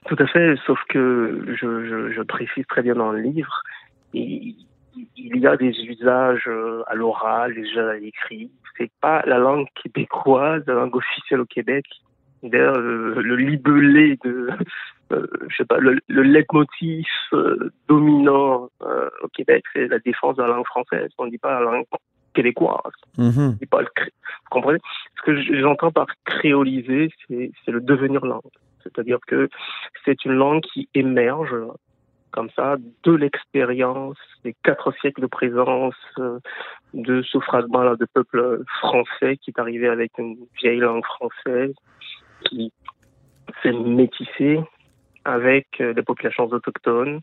[0.07, 3.62] Tout à fait, sauf que je, je, je précise très bien dans le livre,
[5.16, 8.50] il y a des usages euh, à l'oral, des usages à l'écrit.
[8.76, 11.85] C'est pas la langue québécoise, la langue officielle au Québec.
[12.42, 14.48] D'ailleurs, le, le libellé de,
[15.12, 20.37] euh, je sais pas, le, le leitmotiv euh, dominant euh, au Québec, c'est la défense
[20.37, 21.11] de la langue française.
[21.18, 21.85] On ne dit pas la langue
[22.35, 22.81] québécoise.
[23.18, 23.33] Mhm.
[23.38, 24.11] On dit pas le cré-
[24.44, 24.78] Vous comprenez?
[25.18, 28.40] Ce que j'entends par créoliser, c'est le devenir langue.
[28.83, 29.48] C'est-à-dire que
[30.05, 31.55] c'est une langue qui émerge
[32.32, 36.38] comme ça de l'expérience des quatre siècles de présence euh,
[36.94, 41.74] de ce fragment-là de peuple français qui est arrivé avec une vieille langue française
[42.44, 42.72] qui
[43.62, 44.60] s'est métissé
[45.24, 47.20] avec euh, des populations autochtones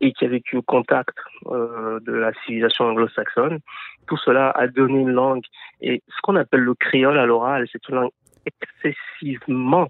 [0.00, 3.58] et qui a vécu au contact euh, de la civilisation anglo-saxonne.
[4.06, 5.44] Tout cela a donné une langue.
[5.80, 8.10] Et ce qu'on appelle le créole à l'oral, c'est une langue
[8.46, 9.88] excessivement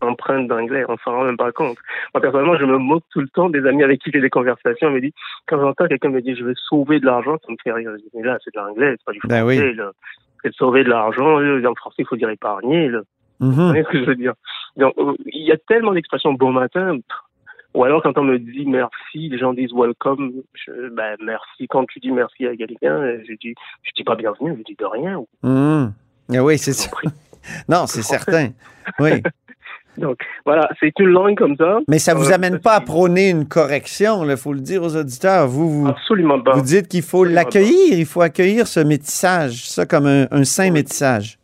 [0.00, 0.84] empreinte d'anglais.
[0.88, 1.78] On s'en rend même pas compte.
[2.14, 4.88] Moi, personnellement, je me moque tout le temps des amis avec qui j'ai des conversations.
[4.88, 5.12] On me dit,
[5.46, 7.90] quand j'entends quelqu'un me dire, je vais sauver de l'argent, ça me fait rire.
[7.92, 9.34] Je dis, mais là, c'est de l'anglais, c'est pas du français.
[9.40, 9.74] Ben oui.
[9.74, 9.92] là.
[10.42, 11.40] C'est de sauver de l'argent.
[11.40, 12.88] En français, il faut dire épargner.
[12.88, 13.00] Là.
[13.40, 13.68] Vous Mhm.
[13.68, 14.34] voyez ce que je veux dire?
[14.76, 16.98] Donc, euh, il y a tellement d'expressions bon matin.
[17.74, 20.32] Ou alors, quand on me dit merci, les gens disent welcome.
[20.54, 21.66] Je, ben, merci.
[21.68, 24.76] Quand tu dis merci à quelqu'un, euh, je dis, je dis pas bienvenue, je dis
[24.78, 25.20] de rien.
[25.42, 25.92] Mhm.
[26.34, 27.08] Ah oui, c'est prie.
[27.68, 28.18] Non, c'est français.
[28.24, 28.48] certain.
[28.98, 29.22] Oui.
[29.98, 31.78] Donc, voilà, c'est une langue comme ça.
[31.88, 34.96] Mais ça vous Euh, amène pas à prôner une correction, il faut le dire aux
[34.96, 35.46] auditeurs.
[35.48, 36.52] Vous, vous, Absolument pas.
[36.54, 40.70] vous dites qu'il faut l'accueillir, il faut accueillir ce métissage, ça comme un, un sain
[40.70, 41.38] métissage.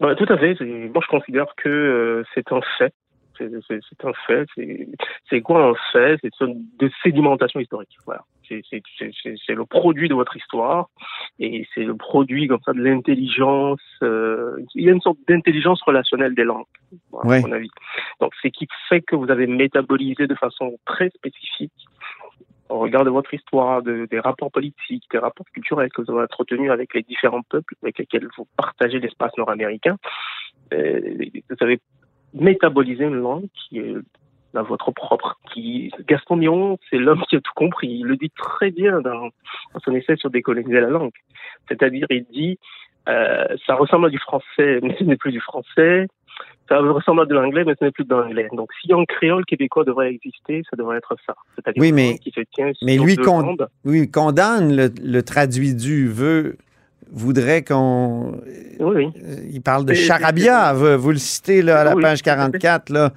[0.00, 0.56] Ouais, tout à fait.
[0.60, 2.92] Moi, je considère que euh, c'est un fait.
[3.68, 4.46] C'est un fait.
[5.28, 6.18] C'est- quoi un fait?
[6.22, 7.96] C'est une- de sédimentation historique.
[8.06, 8.22] Voilà.
[8.48, 8.62] C'est-
[9.54, 10.88] le produit de votre histoire
[11.38, 13.80] et c'est le produit comme ça de l'intelligence.
[14.02, 16.64] euh, il y a une sorte d'intelligence relationnelle des langues,
[17.12, 17.38] Ouais.
[17.38, 17.70] à mon avis.
[18.20, 21.72] Donc, c'est qui fait que vous avez métabolisé de façon très spécifique
[22.68, 26.22] au regard de votre histoire, de- des rapports politiques, des rapports culturels que vous avez
[26.24, 29.96] entretenus avec les différents peuples avec lesquels vous partagez l'espace nord-américain,
[30.72, 31.00] euh,
[31.48, 31.80] vous avez
[32.34, 33.94] métabolisé une langue qui est
[34.54, 35.38] la vôtre propre.
[35.52, 37.88] Qui, Gaston Miron, c'est l'homme qui a tout compris.
[37.88, 39.28] Il le dit très bien dans,
[39.74, 41.12] dans son essai sur décoloniser la langue.
[41.68, 42.58] C'est-à-dire, il dit,
[43.08, 46.06] euh, ça ressemble à du français, mais ce n'est plus du français.
[46.68, 48.48] Ça ressemble à de l'anglais, mais ce n'est plus de l'anglais.
[48.52, 51.34] Donc, si un créole québécois devrait exister, ça devrait être ça.
[51.54, 53.56] C'est-à-dire Oui, mais- qui se tient mais sur lui con-.
[53.84, 56.56] Oui, condamne le, le traduit du, veut,
[57.10, 58.40] voudrait qu'on.
[58.80, 59.08] Oui, oui.
[59.22, 62.30] Euh, Il parle de charabia, vous, vous le citez là, à la Oui, page tout
[62.30, 62.58] à fait.
[62.58, 62.90] 44.
[62.90, 63.12] Là.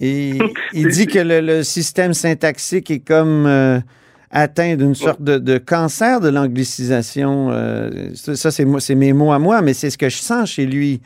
[0.00, 0.32] Et
[0.72, 3.78] il dit que le, le système syntaxique est comme euh,
[4.30, 7.48] atteint d'une sorte de, de cancer de l'anglicisation.
[7.50, 11.00] euh, ça, c'est mes mots à moi, mais c'est ce que je sens chez lui.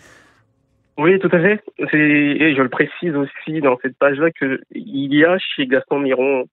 [0.99, 1.61] Oui, tout à fait.
[1.95, 4.59] Et je le précise aussi dans cette page-là qu'il
[5.15, 6.45] y a chez Gaston Miron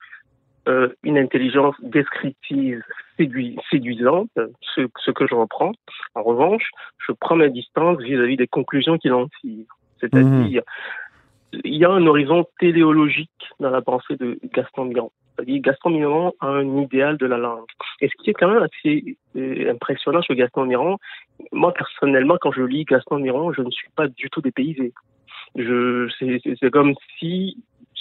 [0.67, 2.81] euh, une intelligence descriptive
[3.19, 4.29] sédui- séduisante,
[4.61, 5.73] ce, ce que je reprends.
[6.15, 6.71] En revanche,
[7.05, 9.65] je prends ma distance vis-à-vis des conclusions qu'il en tire.
[9.99, 10.63] C'est-à-dire,
[11.63, 13.29] il y a un horizon téléologique
[13.59, 15.11] dans la pensée de Gaston Miron.
[15.35, 17.65] C'est-à-dire, Gaston Miron a un idéal de la langue.
[18.01, 20.97] Et ce qui est quand même assez euh, impressionnant chez Gaston Miron,
[21.51, 24.93] moi personnellement, quand je lis Gaston Miron, je ne suis pas du tout dépaysé.
[25.55, 26.07] Je,
[26.59, 27.57] c'est comme si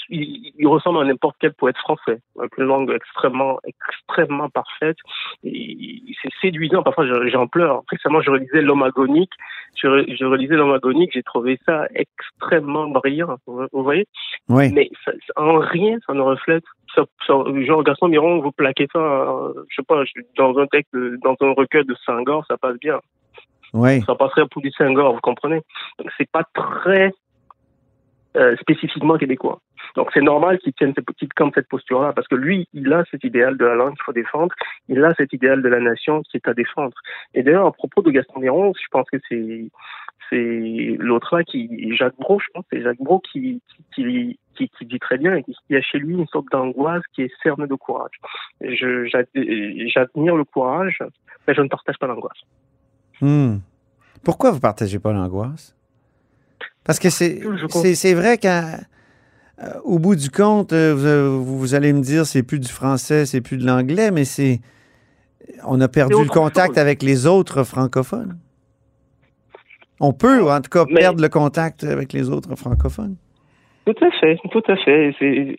[0.09, 4.97] il, il ressemble à n'importe quel poète français, avec une langue extrêmement, extrêmement parfaite.
[5.43, 6.83] C'est séduisant.
[6.83, 7.83] Parfois, je- j'en pleure.
[7.89, 9.33] Récemment, je relisais L'homme agonique.
[9.81, 11.11] Je, re- je relisais L'homme agonique.
[11.13, 13.37] J'ai trouvé ça extrêmement brillant.
[13.47, 14.07] Vous, voyez?
[14.49, 14.73] Oui.
[14.73, 16.65] Mais ça- en rien, ça ne reflète.
[16.95, 17.35] Ça, ça-
[17.67, 20.03] genre Gaston Miron, vous plaquez ça, euh, je sais pas,
[20.37, 22.99] dans un texte, dans un recueil de Senghor, ça passe bien
[23.75, 24.01] Oui.
[24.03, 25.61] ça passerait pour du Senghor, vous comprenez?
[25.99, 27.13] Donc c'est pas très
[28.39, 29.61] euh, spécifiquement québécois.
[29.97, 33.25] Donc c'est normal qu'il tienne petite comme cette posture-là, parce que lui, il a cet
[33.25, 34.55] idéal de la langue qu'il faut défendre,
[34.89, 36.97] il a cet idéal de la nation qui est à défendre.
[37.35, 39.71] Et d'ailleurs, à propos de Gaston Miron, je pense que c'est
[40.99, 43.63] l'autre là qui Jacques Brault, je pense, c'est Jacques Brault qui
[44.83, 47.75] dit très bien et qui a chez lui une sorte d'angoisse qui est cerne de
[47.75, 48.21] courage.
[48.61, 50.99] J'admire le courage,
[51.47, 52.41] mais je ne partage pas l'angoisse.
[53.21, 53.57] Hmm.
[54.23, 55.78] Pourquoi vous partagez pas l'angoisse?
[56.89, 62.43] Parce que c'est vrai qu'au bout du compte, euh, vous, vous allez me dire c'est
[62.43, 64.63] plus du français, c'est plus de l'anglais, mais c'est
[65.65, 66.79] on a perdu le contact chose.
[66.79, 68.39] avec les autres francophones.
[70.01, 73.17] On peut, en tout cas, Mais- perdre le contact avec les autres francophones.
[73.89, 75.15] Tout à fait, tout à fait.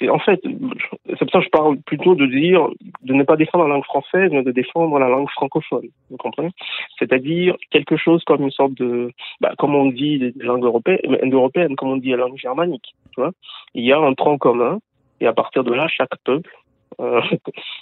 [0.07, 2.67] En fait, c'est pour ça que je parle plutôt de dire
[3.01, 5.87] de ne pas défendre la langue française, mais de défendre la langue francophone.
[6.11, 6.51] Vous comprenez?
[6.99, 9.11] C'est-à-dire quelque chose comme une sorte de,
[9.41, 12.93] bah, comme on dit les langues européennes, comme on dit la langue germanique.
[13.15, 13.31] Tu vois
[13.73, 14.77] Il y a un tronc commun,
[15.21, 16.55] et à partir de là, chaque peuple
[16.99, 17.21] euh,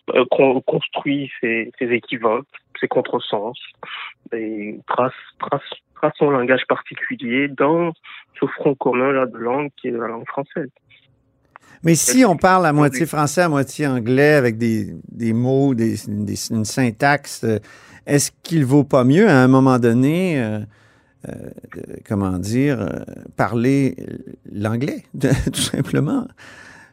[0.65, 2.47] construit ses, ses équivoques,
[2.79, 3.59] ses contresens,
[4.31, 7.91] et trace, trace, trace son langage particulier dans
[8.39, 10.69] ce front commun là de langue qui est la langue française.
[11.83, 15.95] Mais si on parle à moitié français, à moitié anglais, avec des, des mots, des,
[16.07, 17.59] des- une syntaxe, euh,
[18.07, 20.59] est-ce qu'il vaut pas mieux, à un moment donné, euh,
[21.27, 21.31] euh,
[21.77, 22.87] euh, comment dire, euh,
[23.35, 23.95] parler
[24.51, 25.03] l'anglais,
[25.53, 26.27] tout simplement?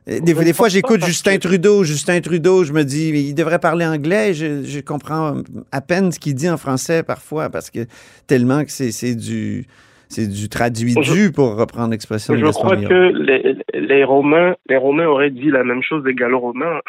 [0.07, 1.83] Des, des fois, j'écoute Justin Trudeau.
[1.83, 4.35] Justin Trudeau, je me dis, il devrait parler anglais.
[4.35, 5.37] Je, je comprends
[5.73, 7.87] à peine ce qu'il dit en français parfois parce que
[8.27, 9.67] tellement que c'est c'est du,
[10.09, 14.57] c'est du traduit du pour reprendre l'expression de Je Gaston crois que les, les Romains,
[14.69, 16.81] les Romains auraient dit la même chose des Gallo-Romains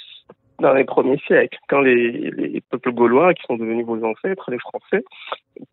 [0.60, 4.58] dans les premiers siècles, quand les, les peuples gaulois, qui sont devenus vos ancêtres, les
[4.58, 5.04] Français,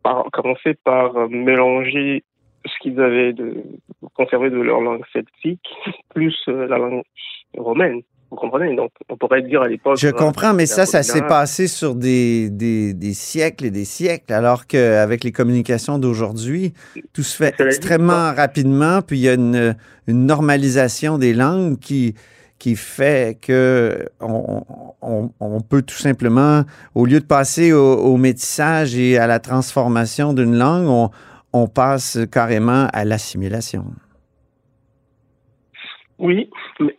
[0.04, 2.24] par, commençaient par mélanger
[2.66, 3.64] ce qu'ils avaient de
[4.16, 5.62] conservé de leur langue celtique
[6.14, 7.04] plus euh, la langue
[7.58, 8.02] romaine.
[8.32, 8.76] Vous comprenez?
[8.76, 9.98] Donc, on pourrait dire à l'époque.
[9.98, 13.86] Je euh, comprends, mais ça, ça s'est passé sur des, des, des siècles et des
[13.86, 16.74] siècles, alors qu'avec les communications d'aujourd'hui,
[17.14, 19.76] tout se fait extrêmement rapidement, puis il y a une,
[20.08, 22.16] une normalisation des langues qui,
[22.58, 24.64] qui fait que on,
[25.04, 26.64] on- on peut tout simplement,
[26.96, 31.10] au lieu de passer au, au métissage et à la transformation d'une langue, on,
[31.56, 33.86] on passe carrément à l'assimilation.
[36.18, 36.50] Oui,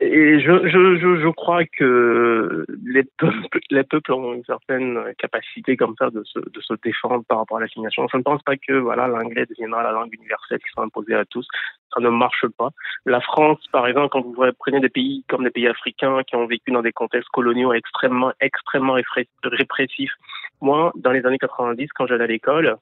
[0.00, 5.74] et je, je, je, je crois que les peuples, les peuples ont une certaine capacité
[5.78, 8.06] comme ça de se, de se défendre par rapport à l'assimilation.
[8.12, 11.24] Je ne pense pas que voilà l'anglais deviendra la langue universelle qui sera imposée à
[11.24, 11.48] tous.
[11.94, 12.68] Ça ne marche pas.
[13.06, 16.46] La France, par exemple, quand vous prenez des pays comme les pays africains qui ont
[16.46, 18.98] vécu dans des contextes coloniaux extrêmement, extrêmement
[19.44, 20.12] répressifs.
[20.60, 22.76] Moi, dans les années 90, quand j'allais à l'école,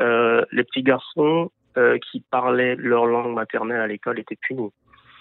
[0.00, 4.72] euh, les petits garçons euh, qui parlaient leur langue maternelle à l'école étaient punis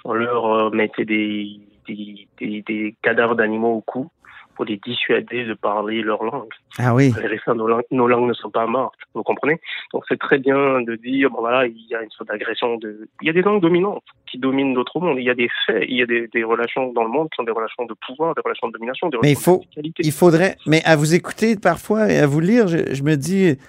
[0.08, 4.10] on leur euh, mettait des, des, des, des cadavres d'animaux au cou
[4.56, 6.54] pour les dissuader de parler leur langue.
[6.80, 7.12] Ah oui.
[7.46, 9.60] Ça, nos langues, nos langues ne sont pas mortes, vous comprenez?
[9.93, 12.78] Donc c'est très bien de dire, bon voilà, il y a une sorte d'agression.
[12.78, 13.08] De...
[13.22, 15.20] Il y a des langues dominantes qui dominent d'autres mondes.
[15.20, 17.36] Il y a des faits, il y a des, des relations dans le monde qui
[17.36, 19.65] sont des relations de pouvoir, des relations de domination, des Mais il relations faut, de
[19.65, 20.04] verticalité.
[20.04, 23.60] il faudrait, mais à vous écouter parfois et à vous lire, je, je me dis,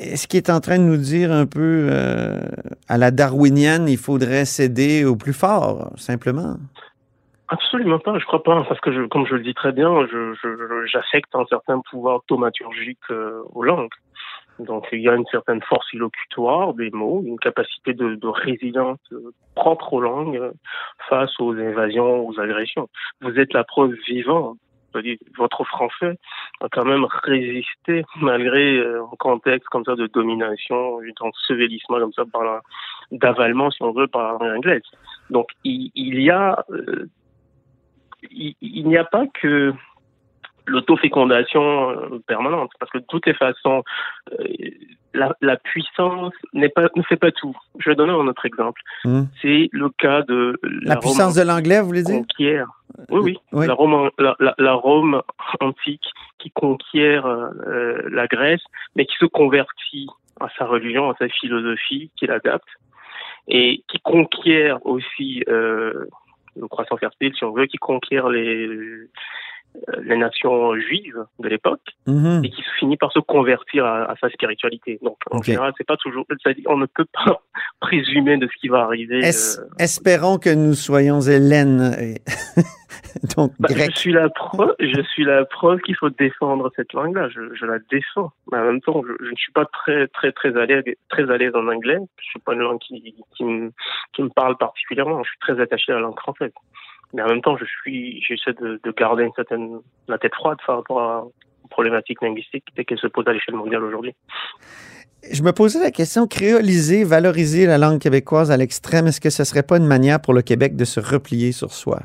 [0.00, 2.40] est-ce qu'il est en train de nous dire un peu euh,
[2.88, 6.56] à la darwinienne, il faudrait céder au plus fort, simplement?
[7.48, 10.06] Absolument pas, je crois pas, parce que comme je le dis très bien,
[10.86, 13.90] j'affecte un certain pouvoir thaumaturgique euh, aux langues.
[14.60, 19.32] Donc il y a une certaine force illocutoire des mots, une capacité de, résilience euh,
[19.54, 20.52] propre aux langues
[21.08, 22.88] face aux invasions, aux agressions.
[23.20, 24.56] Vous êtes la preuve vivante.
[25.36, 26.18] Votre français
[26.60, 32.24] a quand même résisté malgré euh, un contexte comme ça de domination, d'ensevelissement comme ça
[32.30, 32.60] par la,
[33.12, 34.82] d'avalement, si on veut, par la langue anglaise.
[35.30, 37.08] Donc il, y a euh,
[38.30, 39.72] il n'y a pas que
[40.66, 43.82] l'autofécondation euh, permanente, parce que de toutes les façons,
[44.32, 44.44] euh,
[45.14, 46.32] la, la puissance
[46.74, 47.56] pas, ne fait pas tout.
[47.78, 48.80] Je vais donner un autre exemple.
[49.04, 49.24] Hmm.
[49.42, 52.16] C'est le cas de La puissance de l'anglais, vous voulez dire?
[52.16, 52.68] conquiert.
[53.08, 53.38] Oui, oui.
[53.52, 53.66] Oui.
[53.66, 55.22] La, Rome, la, la, la Rome
[55.60, 56.06] antique
[56.38, 58.62] qui conquiert euh, la Grèce,
[58.96, 60.08] mais qui se convertit
[60.40, 62.68] à sa religion, à sa philosophie, qui l'adapte,
[63.48, 66.06] et qui conquiert aussi euh,
[66.56, 68.68] le croissant fertile, si on veut, qui conquiert les,
[69.76, 72.42] euh, les nations juives de l'époque Mhm.
[72.44, 74.98] et qui finit par se convertir à, à sa spiritualité.
[75.02, 76.24] Donc, en général, c'est pas toujours,
[76.66, 77.40] on ne peut pas
[77.80, 79.18] présumer de ce qui va arriver.
[79.20, 82.20] Es- euh, Espérons que nous soyons hélènes, et-
[83.36, 87.28] donc Bah, je suis la preuve, je suis la preuve qu'il faut défendre cette langue-là.
[87.28, 88.32] Je, je la défends.
[88.50, 91.30] Mais en même temps, je, je ne suis pas très, très, très à l'aise, très
[91.30, 91.98] à l'aise en anglais.
[92.18, 93.70] Je suis pas une langue qui, qui me,
[94.12, 95.22] qui me parle particulièrement.
[95.22, 96.52] Je suis très attaché à la langue française.
[97.12, 100.58] Mais en même temps, je suis, j'essaie de, de garder une certaine, la tête froide
[100.66, 104.14] par rapport à aux problématiques linguistiques dès qu'elles se posent à l'échelle mondiale aujourd'hui.
[105.30, 109.44] Je me posais la question, créoliser, valoriser la langue québécoise à l'extrême, est-ce que ce
[109.44, 112.00] serait pas une manière pour le Québec de se replier sur soi?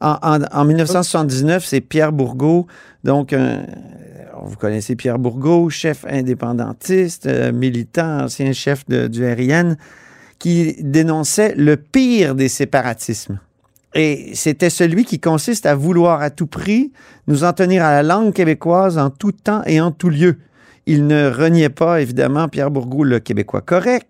[0.00, 2.66] En, en- en 1979, c'est Pierre Bourgault,
[3.04, 3.66] donc un-
[4.42, 9.76] vous connaissez Pierre Bourgault, chef indépendantiste, euh, militant, ancien chef du RIN,
[10.38, 13.38] qui dénonçait le pire des séparatismes.
[13.94, 16.92] Et c'était celui qui consiste à vouloir à tout prix
[17.26, 20.38] nous en tenir à la langue québécoise en tout temps et en tout lieu.
[20.86, 24.08] Il ne reniait pas, évidemment, Pierre Bourgault, le Québécois correct,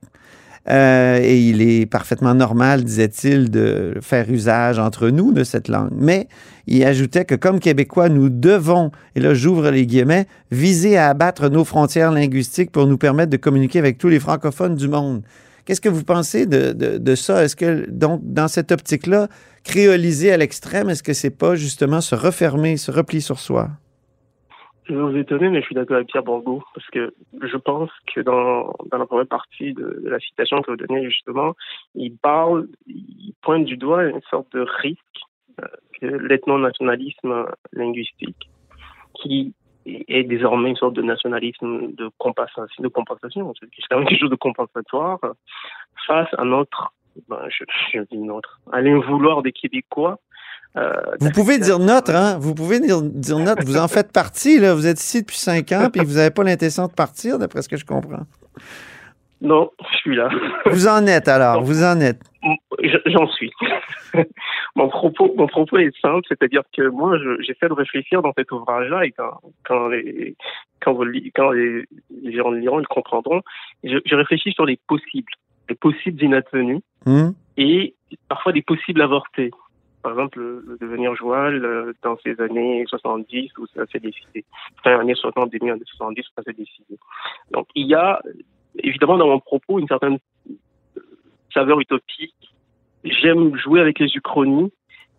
[0.68, 5.90] Euh, et il est parfaitement normal, disait-il, de faire usage entre nous de cette langue.
[5.96, 6.28] Mais
[6.66, 11.48] il ajoutait que comme Québécois, nous devons, et là j'ouvre les guillemets, viser à abattre
[11.48, 15.22] nos frontières linguistiques pour nous permettre de communiquer avec tous les francophones du monde.
[15.64, 17.44] Qu'est-ce que vous pensez de, de, ça?
[17.44, 19.28] Est-ce que, donc, dans cette optique-là,
[19.64, 23.68] créoliser à l'extrême, est-ce que c'est pas justement se refermer, se replier sur soi?
[24.84, 27.90] Je vais vous étonner, mais je suis d'accord avec Pierre Borgo, parce que je pense
[28.12, 31.54] que dans, dans la première partie de, de la citation que vous donnez, justement,
[31.94, 35.00] il parle, il pointe du doigt une sorte de risque
[35.60, 35.66] euh,
[36.00, 38.50] que l'ethno-nationalisme linguistique,
[39.14, 39.54] qui
[39.86, 44.30] est désormais une sorte de nationalisme de compensation, de compensation, c'est quand même quelque chose
[44.30, 45.18] de compensatoire,
[46.06, 46.92] face à notre,
[47.28, 50.18] ben, je, je dis notre, à l'invouloir des Québécois
[50.76, 52.38] euh, Vous pouvez dire notre, hein?
[52.38, 53.64] Vous pouvez dire, dire notre.
[53.64, 54.74] Vous en faites partie, là.
[54.74, 57.68] Vous êtes ici depuis cinq ans, puis vous n'avez pas l'intention de partir, d'après ce
[57.68, 58.22] que je comprends.
[59.40, 60.28] Non, je suis là.
[60.66, 62.22] Vous en êtes alors, vous en êtes.
[63.06, 63.50] J'en suis.
[64.76, 69.06] mon propos, mon propos est simple, c'est-à-dire que moi, j'essaie de réfléchir dans cet ouvrage-là
[69.06, 70.36] et quand, quand les,
[70.80, 71.84] quand vous, quand les,
[72.22, 73.40] les gens le liront, ils comprendront.
[73.82, 75.32] Je, je, réfléchis sur les possibles,
[75.68, 77.30] les possibles inadvenus mmh.
[77.56, 77.94] et
[78.28, 79.50] parfois des possibles avortés.
[80.02, 84.46] Par exemple, le devenir joual dans ces années 70 où ça s'est décidé.
[84.82, 86.98] Fin années 60, début années 70 où ça s'est décidé.
[87.50, 88.18] Donc, il y a
[88.78, 90.18] évidemment dans mon propos une certaine
[91.52, 92.34] saveur utopique.
[93.04, 94.72] J'aime jouer avec les uchronies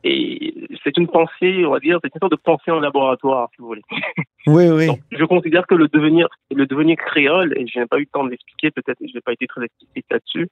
[0.04, 3.62] et c'est une pensée, on va dire, c'est une sorte de pensée en laboratoire, si
[3.62, 3.84] vous voulez.
[4.48, 4.88] Oui, oui.
[4.88, 8.06] Donc, je considère que le devenir, le devenir créole, et je n'ai pas eu le
[8.08, 10.50] temps de l'expliquer, peut-être je n'ai pas été très explicite là-dessus,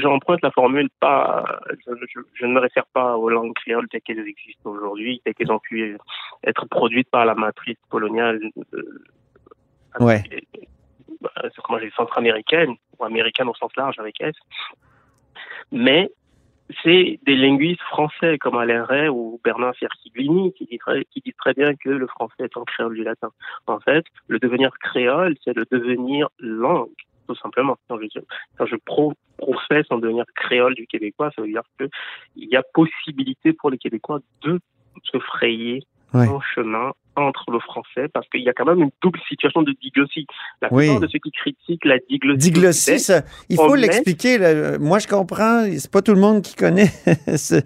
[0.00, 4.02] j'emprunte la formule pas, je, je, je, ne me réfère pas aux langues créoles telles
[4.02, 5.98] qu'elles existent aujourd'hui, telles qu'elles ont pu
[6.46, 8.40] être produites par la matrice coloniale.
[8.74, 10.22] Euh, ouais.
[11.42, 14.34] C'est comment j'ai centra-américaine ou américaine au sens large avec S.
[15.72, 16.10] Mais
[16.82, 21.36] c'est des linguistes français comme Alain Ray ou Bernard Cerchiglini qui disent très, qui disent
[21.36, 23.30] très bien que le français est un créole du latin.
[23.66, 26.88] En fait, le devenir créole, c'est le devenir langue
[27.26, 27.76] tout simplement.
[27.88, 27.98] Quand
[28.66, 28.76] je,
[29.36, 33.78] professe en devenir créole du québécois, ça veut dire qu'il y a possibilité pour les
[33.78, 34.60] Québécois de
[35.02, 35.82] se frayer
[36.14, 36.28] ouais.
[36.28, 39.72] un chemin entre le français, parce qu'il y a quand même une double situation de
[39.80, 40.26] diglossie.
[40.62, 41.00] La plupart Oui.
[41.00, 44.38] de ceux qui critiquent la diglossie, Diglossie, ça, il faut met- l'expliquer.
[44.80, 45.64] Moi, je comprends.
[45.78, 46.90] C'est pas tout le monde qui connaît.
[47.36, 47.60] ce-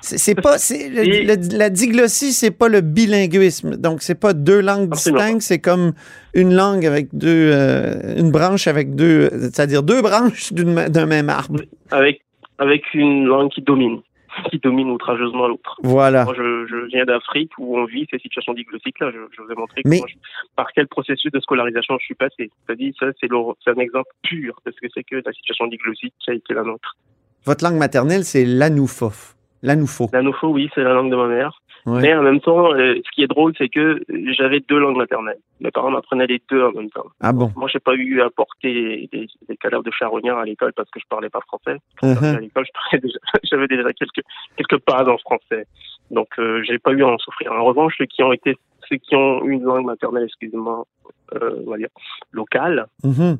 [0.00, 3.76] c'est pas le- Et- le- la diglossie, c'est pas le bilinguisme.
[3.76, 5.20] Donc c'est pas deux langues Absolument.
[5.22, 5.92] distinctes, c'est comme
[6.34, 11.60] une langue avec deux euh, une branche avec deux c'est-à-dire deux branches d'un même arbre.
[11.90, 12.20] avec,
[12.58, 14.00] avec une langue qui domine,
[14.50, 15.76] qui domine outrageusement l'autre.
[15.82, 16.24] Voilà.
[16.24, 19.10] Moi, je, je viens d'Afrique où on vit ces situations diglossiques-là.
[19.12, 20.14] Je, je vous ai montré Mais- je-
[20.56, 22.50] par quel processus de scolarisation je suis passé.
[22.66, 23.28] C'est-à-dire, ça, c'est
[23.70, 26.62] un exemple pur de ce que c'est que la situation diglossique qui a été la
[26.62, 26.96] nôtre.
[27.44, 29.34] Votre langue maternelle, c'est l'anoufof.
[29.62, 30.08] L'anoufo.
[30.12, 31.62] L'anoufo, oui, c'est la langue de ma mère.
[31.86, 32.00] Ouais.
[32.00, 34.02] Mais en même temps, euh, ce qui est drôle, c'est que
[34.38, 35.36] j'avais deux langues maternelles.
[35.60, 37.04] Mes parents m'apprenaient les deux en même temps.
[37.20, 37.52] Ah bon.
[37.56, 40.98] Moi, j'ai pas eu à porter des, des cadavres de charognards à l'école parce que
[40.98, 41.78] je parlais pas français.
[42.02, 42.36] Uh-huh.
[42.36, 44.22] À l'école, déjà- j'avais déjà quelques
[44.56, 45.66] quelques bases en français.
[46.10, 47.52] Donc, euh, j'ai pas eu à en souffrir.
[47.52, 48.56] En revanche, ceux qui ont été,
[48.88, 50.86] ceux qui ont une langue maternelle, excusez-moi,
[51.34, 51.88] euh, on va dire
[52.32, 53.36] locale, Mhm.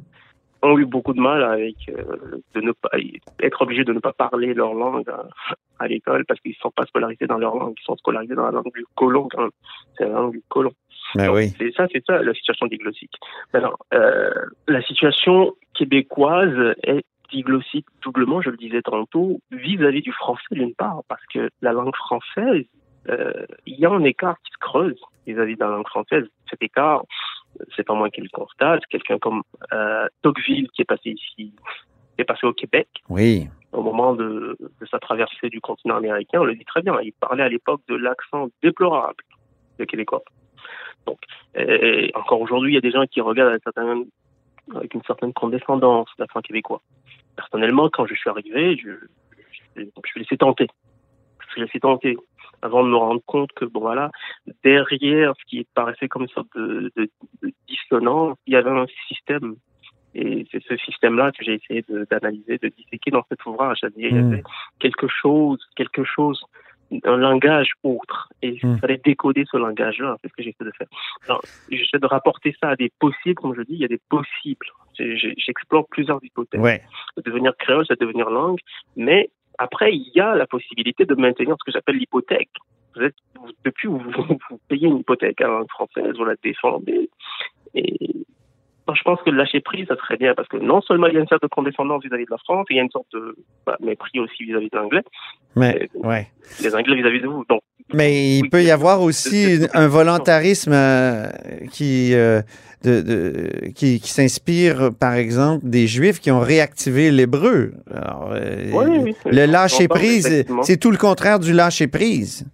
[0.65, 2.91] Ont eu beaucoup de mal avec euh, de ne pas
[3.41, 5.29] être obligés de ne pas parler leur langue à,
[5.79, 8.45] à l'école parce qu'ils ne sont pas scolarisés dans leur langue, ils sont scolarisés dans
[8.45, 9.51] la langue du colon quand même.
[9.97, 10.73] C'est la langue du colon.
[11.15, 11.51] Donc, oui.
[11.59, 13.13] C'est ça, c'est ça la situation diglossique.
[13.53, 14.33] Maintenant, euh,
[14.67, 21.03] la situation québécoise est diglossique doublement, je le disais tantôt, vis-à-vis du français d'une part,
[21.09, 22.65] parce que la langue française,
[23.09, 26.25] euh, il y a un écart qui se creuse vis-à-vis de la langue française.
[26.51, 27.03] Cet écart,
[27.77, 29.43] c'est pas moi qui le constate, quelqu'un comme
[29.73, 31.53] euh, Tocqueville qui est passé ici,
[32.15, 33.49] qui est passé au Québec, Oui.
[33.73, 37.13] au moment de, de sa traversée du continent américain, on le dit très bien, il
[37.13, 39.23] parlait à l'époque de l'accent déplorable
[39.79, 40.23] des Québécois.
[41.07, 41.19] Donc,
[41.55, 46.41] et encore aujourd'hui, il y a des gens qui regardent avec, une certaine condescendance l'accent
[46.41, 46.81] québécois.
[47.37, 48.91] Personnellement, quand je suis arrivé, je,
[49.77, 50.69] je, je me suis laissé tenter.
[51.41, 52.17] Je me suis laissé tenter
[52.65, 54.11] avant de me rendre compte que, bon voilà,
[54.65, 57.11] derrière ce qui paraissait comme une sorte de, de,
[57.43, 59.57] de dissonance, il y avait un système.
[60.15, 63.79] Et c'est ce système-là que j'ai essayé de- d'analyser, de, disséquer dans cet ouvrage.
[63.81, 64.33] C'est-à-dire, il y Mm.
[64.33, 64.43] avait
[64.79, 66.41] quelque chose, quelque chose,
[67.05, 68.29] un langage autre.
[68.41, 68.79] Et il Mm.
[68.79, 70.17] fallait décoder ce langage-là.
[70.23, 70.87] C'est ce que j'essaie de faire.
[71.71, 74.67] J'essaie de rapporter ça à des possibles, comme je dis, il y a des possibles.
[74.97, 76.61] J'explore plusieurs hypothèses.
[76.61, 76.81] Ouais.
[77.17, 78.61] De devenir créole, c'est devenir langue.
[78.97, 82.51] Mais après, il y a la possibilité de maintenir ce que j'appelle l'hypothèque.
[82.97, 83.99] Vous êtes, vous- depuis, vous,
[84.51, 87.11] vous, payez une hypothèque à langue française, vous la défendez.
[87.75, 88.24] Et
[88.93, 91.21] je pense que lâcher prise, ça serait bien parce que non seulement il y a
[91.21, 93.77] une sorte de condescendance vis-à-vis de la France, il y a une sorte de bah,
[93.81, 95.03] mépris aussi vis-à-vis des Anglais.
[95.57, 96.29] Mais, ouais.
[96.63, 97.45] Les Anglais vis-à-vis de vous.
[97.49, 97.63] Donc,
[97.95, 101.29] Mais il peut y avoir aussi un volontarisme euh,
[101.73, 102.43] qui, euh,
[102.83, 107.73] de, de- qui, qui s'inspire, par exemple, des Juifs qui ont réactivé l'hébreu.
[107.91, 112.45] Euh, Oui, oui, le lâcher prise, c'est tout le contraire du lâcher prise.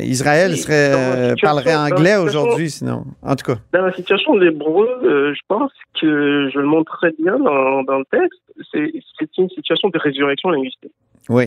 [0.00, 3.04] Israël serait, euh, situation- parlerait anglais aujourd'hui, sinon.
[3.22, 3.58] En tout cas.
[3.72, 7.82] Dans la situation de l'hébreu, euh, je pense que je le montre très bien dans,
[7.84, 8.40] dans le texte.
[8.72, 10.92] C'est c'est une situation de résurrection linguistique.
[11.28, 11.44] Oui.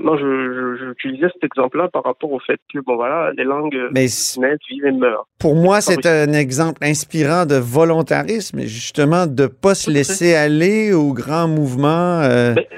[0.00, 4.40] Je- j'utilisais cet exemple-là par rapport au fait que, bon voilà, les langues Mais c-
[4.40, 5.26] naissent, vivent et meurent.
[5.40, 10.92] pour moi, c'est un exemple inspirant de volontarisme, justement, de ne pas se laisser aller
[10.92, 12.20] aux grands mouvements.
[12.22, 12.68] euh, Mais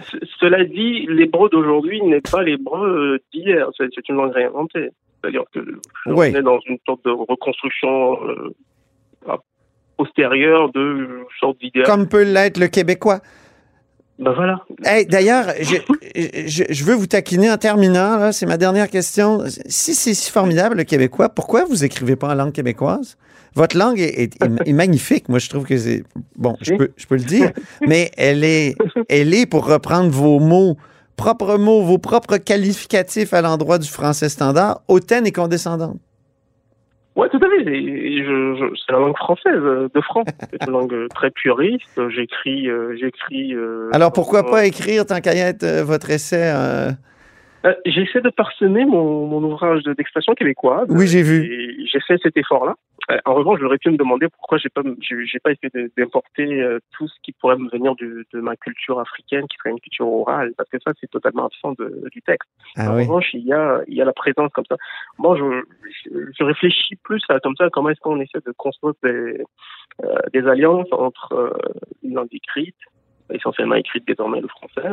[0.41, 3.69] cela dit, l'hébreu d'aujourd'hui n'est pas l'hébreu euh, d'hier.
[3.77, 4.89] C'est une langue réinventée.
[5.23, 5.61] C'est-à-dire que
[6.07, 8.55] on est dans une sorte de reconstruction euh,
[9.97, 11.85] postérieure de sorte d'idéal.
[11.87, 13.21] comme peut l'être le québécois.
[14.19, 14.61] Ben voilà.
[14.85, 15.77] Hey, D'ailleurs, je,
[16.47, 19.41] je, je veux vous taquiner en terminant, c'est ma dernière question.
[19.67, 23.17] Si c'est si formidable le québécois, pourquoi vous écrivez pas en langue québécoise?
[23.55, 25.29] Votre langue est, est- est- est magnifique.
[25.29, 26.05] Moi, je trouve que c'est...
[26.37, 27.51] Bon, je peux, je peux le dire,
[27.87, 28.75] mais elle est,
[29.09, 30.77] elle est, pour reprendre vos mots,
[31.21, 35.99] propres mots, vos propres qualificatifs à l'endroit du français standard, hautaine et condescendante.
[37.15, 37.65] Ouais, tout à fait.
[37.65, 40.27] C'est la langue française euh, de France.
[40.51, 42.01] C'est une langue euh, très puriste.
[42.09, 43.55] J'écris, euh, j'écris.
[43.93, 46.53] Alors, pourquoi pas écrire, tant qu'à y être, votre essai?
[46.55, 46.91] euh,
[47.67, 50.87] Euh, J'essaie de parsemer mon, mon ouvrage de- d'expression québécoise.
[50.89, 51.77] Oui, j'ai vu.
[51.87, 52.75] J'ai fait cet effort-là.
[53.11, 55.91] Euh, en revanche, j'aurais pu me demander pourquoi j'ai pas, j'ai j'ai pas essayé de-
[55.97, 59.71] d'importer euh, tout ce qui pourrait me venir du- de ma culture africaine, qui serait
[59.71, 62.49] une culture orale, parce que ça, c'est totalement absent de- du texte.
[62.77, 63.03] Ah en oui.
[63.03, 64.77] revanche, il y a, il y a la présence comme ça.
[65.19, 65.63] Moi, je,
[66.05, 69.43] je, je réfléchis plus à comme ça, comment est-ce qu'on essaie de construire des,
[70.05, 71.59] euh, des alliances entre
[72.03, 72.77] une langue écrite,
[73.31, 74.89] essentiellement écrite désormais le français,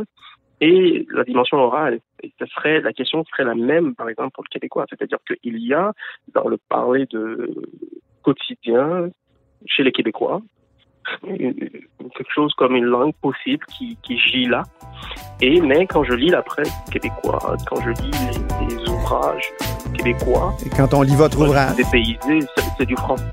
[0.61, 1.99] et la dimension orale.
[2.23, 4.85] Et ce serait, la question serait la même, par exemple, pour le québécois.
[4.89, 5.93] C'est-à-dire qu'il y a,
[6.33, 7.49] dans le parler de
[8.23, 9.09] quotidien,
[9.65, 10.41] chez les Québécois,
[11.25, 14.63] quelque chose comme une langue possible qui, qui gît là.
[15.41, 19.49] Et, mais quand je lis la presse québécoise, quand je lis les, les ouvrages
[19.95, 21.75] québécois, Et quand on lit votre ouvrage,
[22.77, 23.25] c'est du français.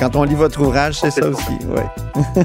[0.00, 1.58] Quand on lit votre ouvrage, c'est ça aussi.
[1.66, 2.44] Ouais.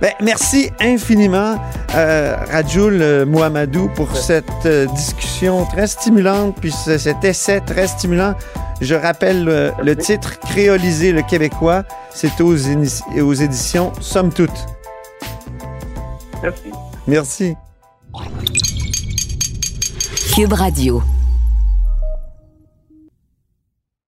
[0.00, 1.56] Ben, merci infiniment,
[1.96, 7.88] euh, Rajoul euh, Mohamedou, pour cette euh, discussion très stimulante, puis ce- cet essai très
[7.88, 8.34] stimulant.
[8.80, 11.82] Je rappelle euh, le titre Créoliser le Québécois.
[12.14, 14.52] C'est aux, aux éditions Somme Toute.
[16.44, 16.62] Merci.
[17.08, 17.56] Merci.
[20.36, 21.02] Cube Radio.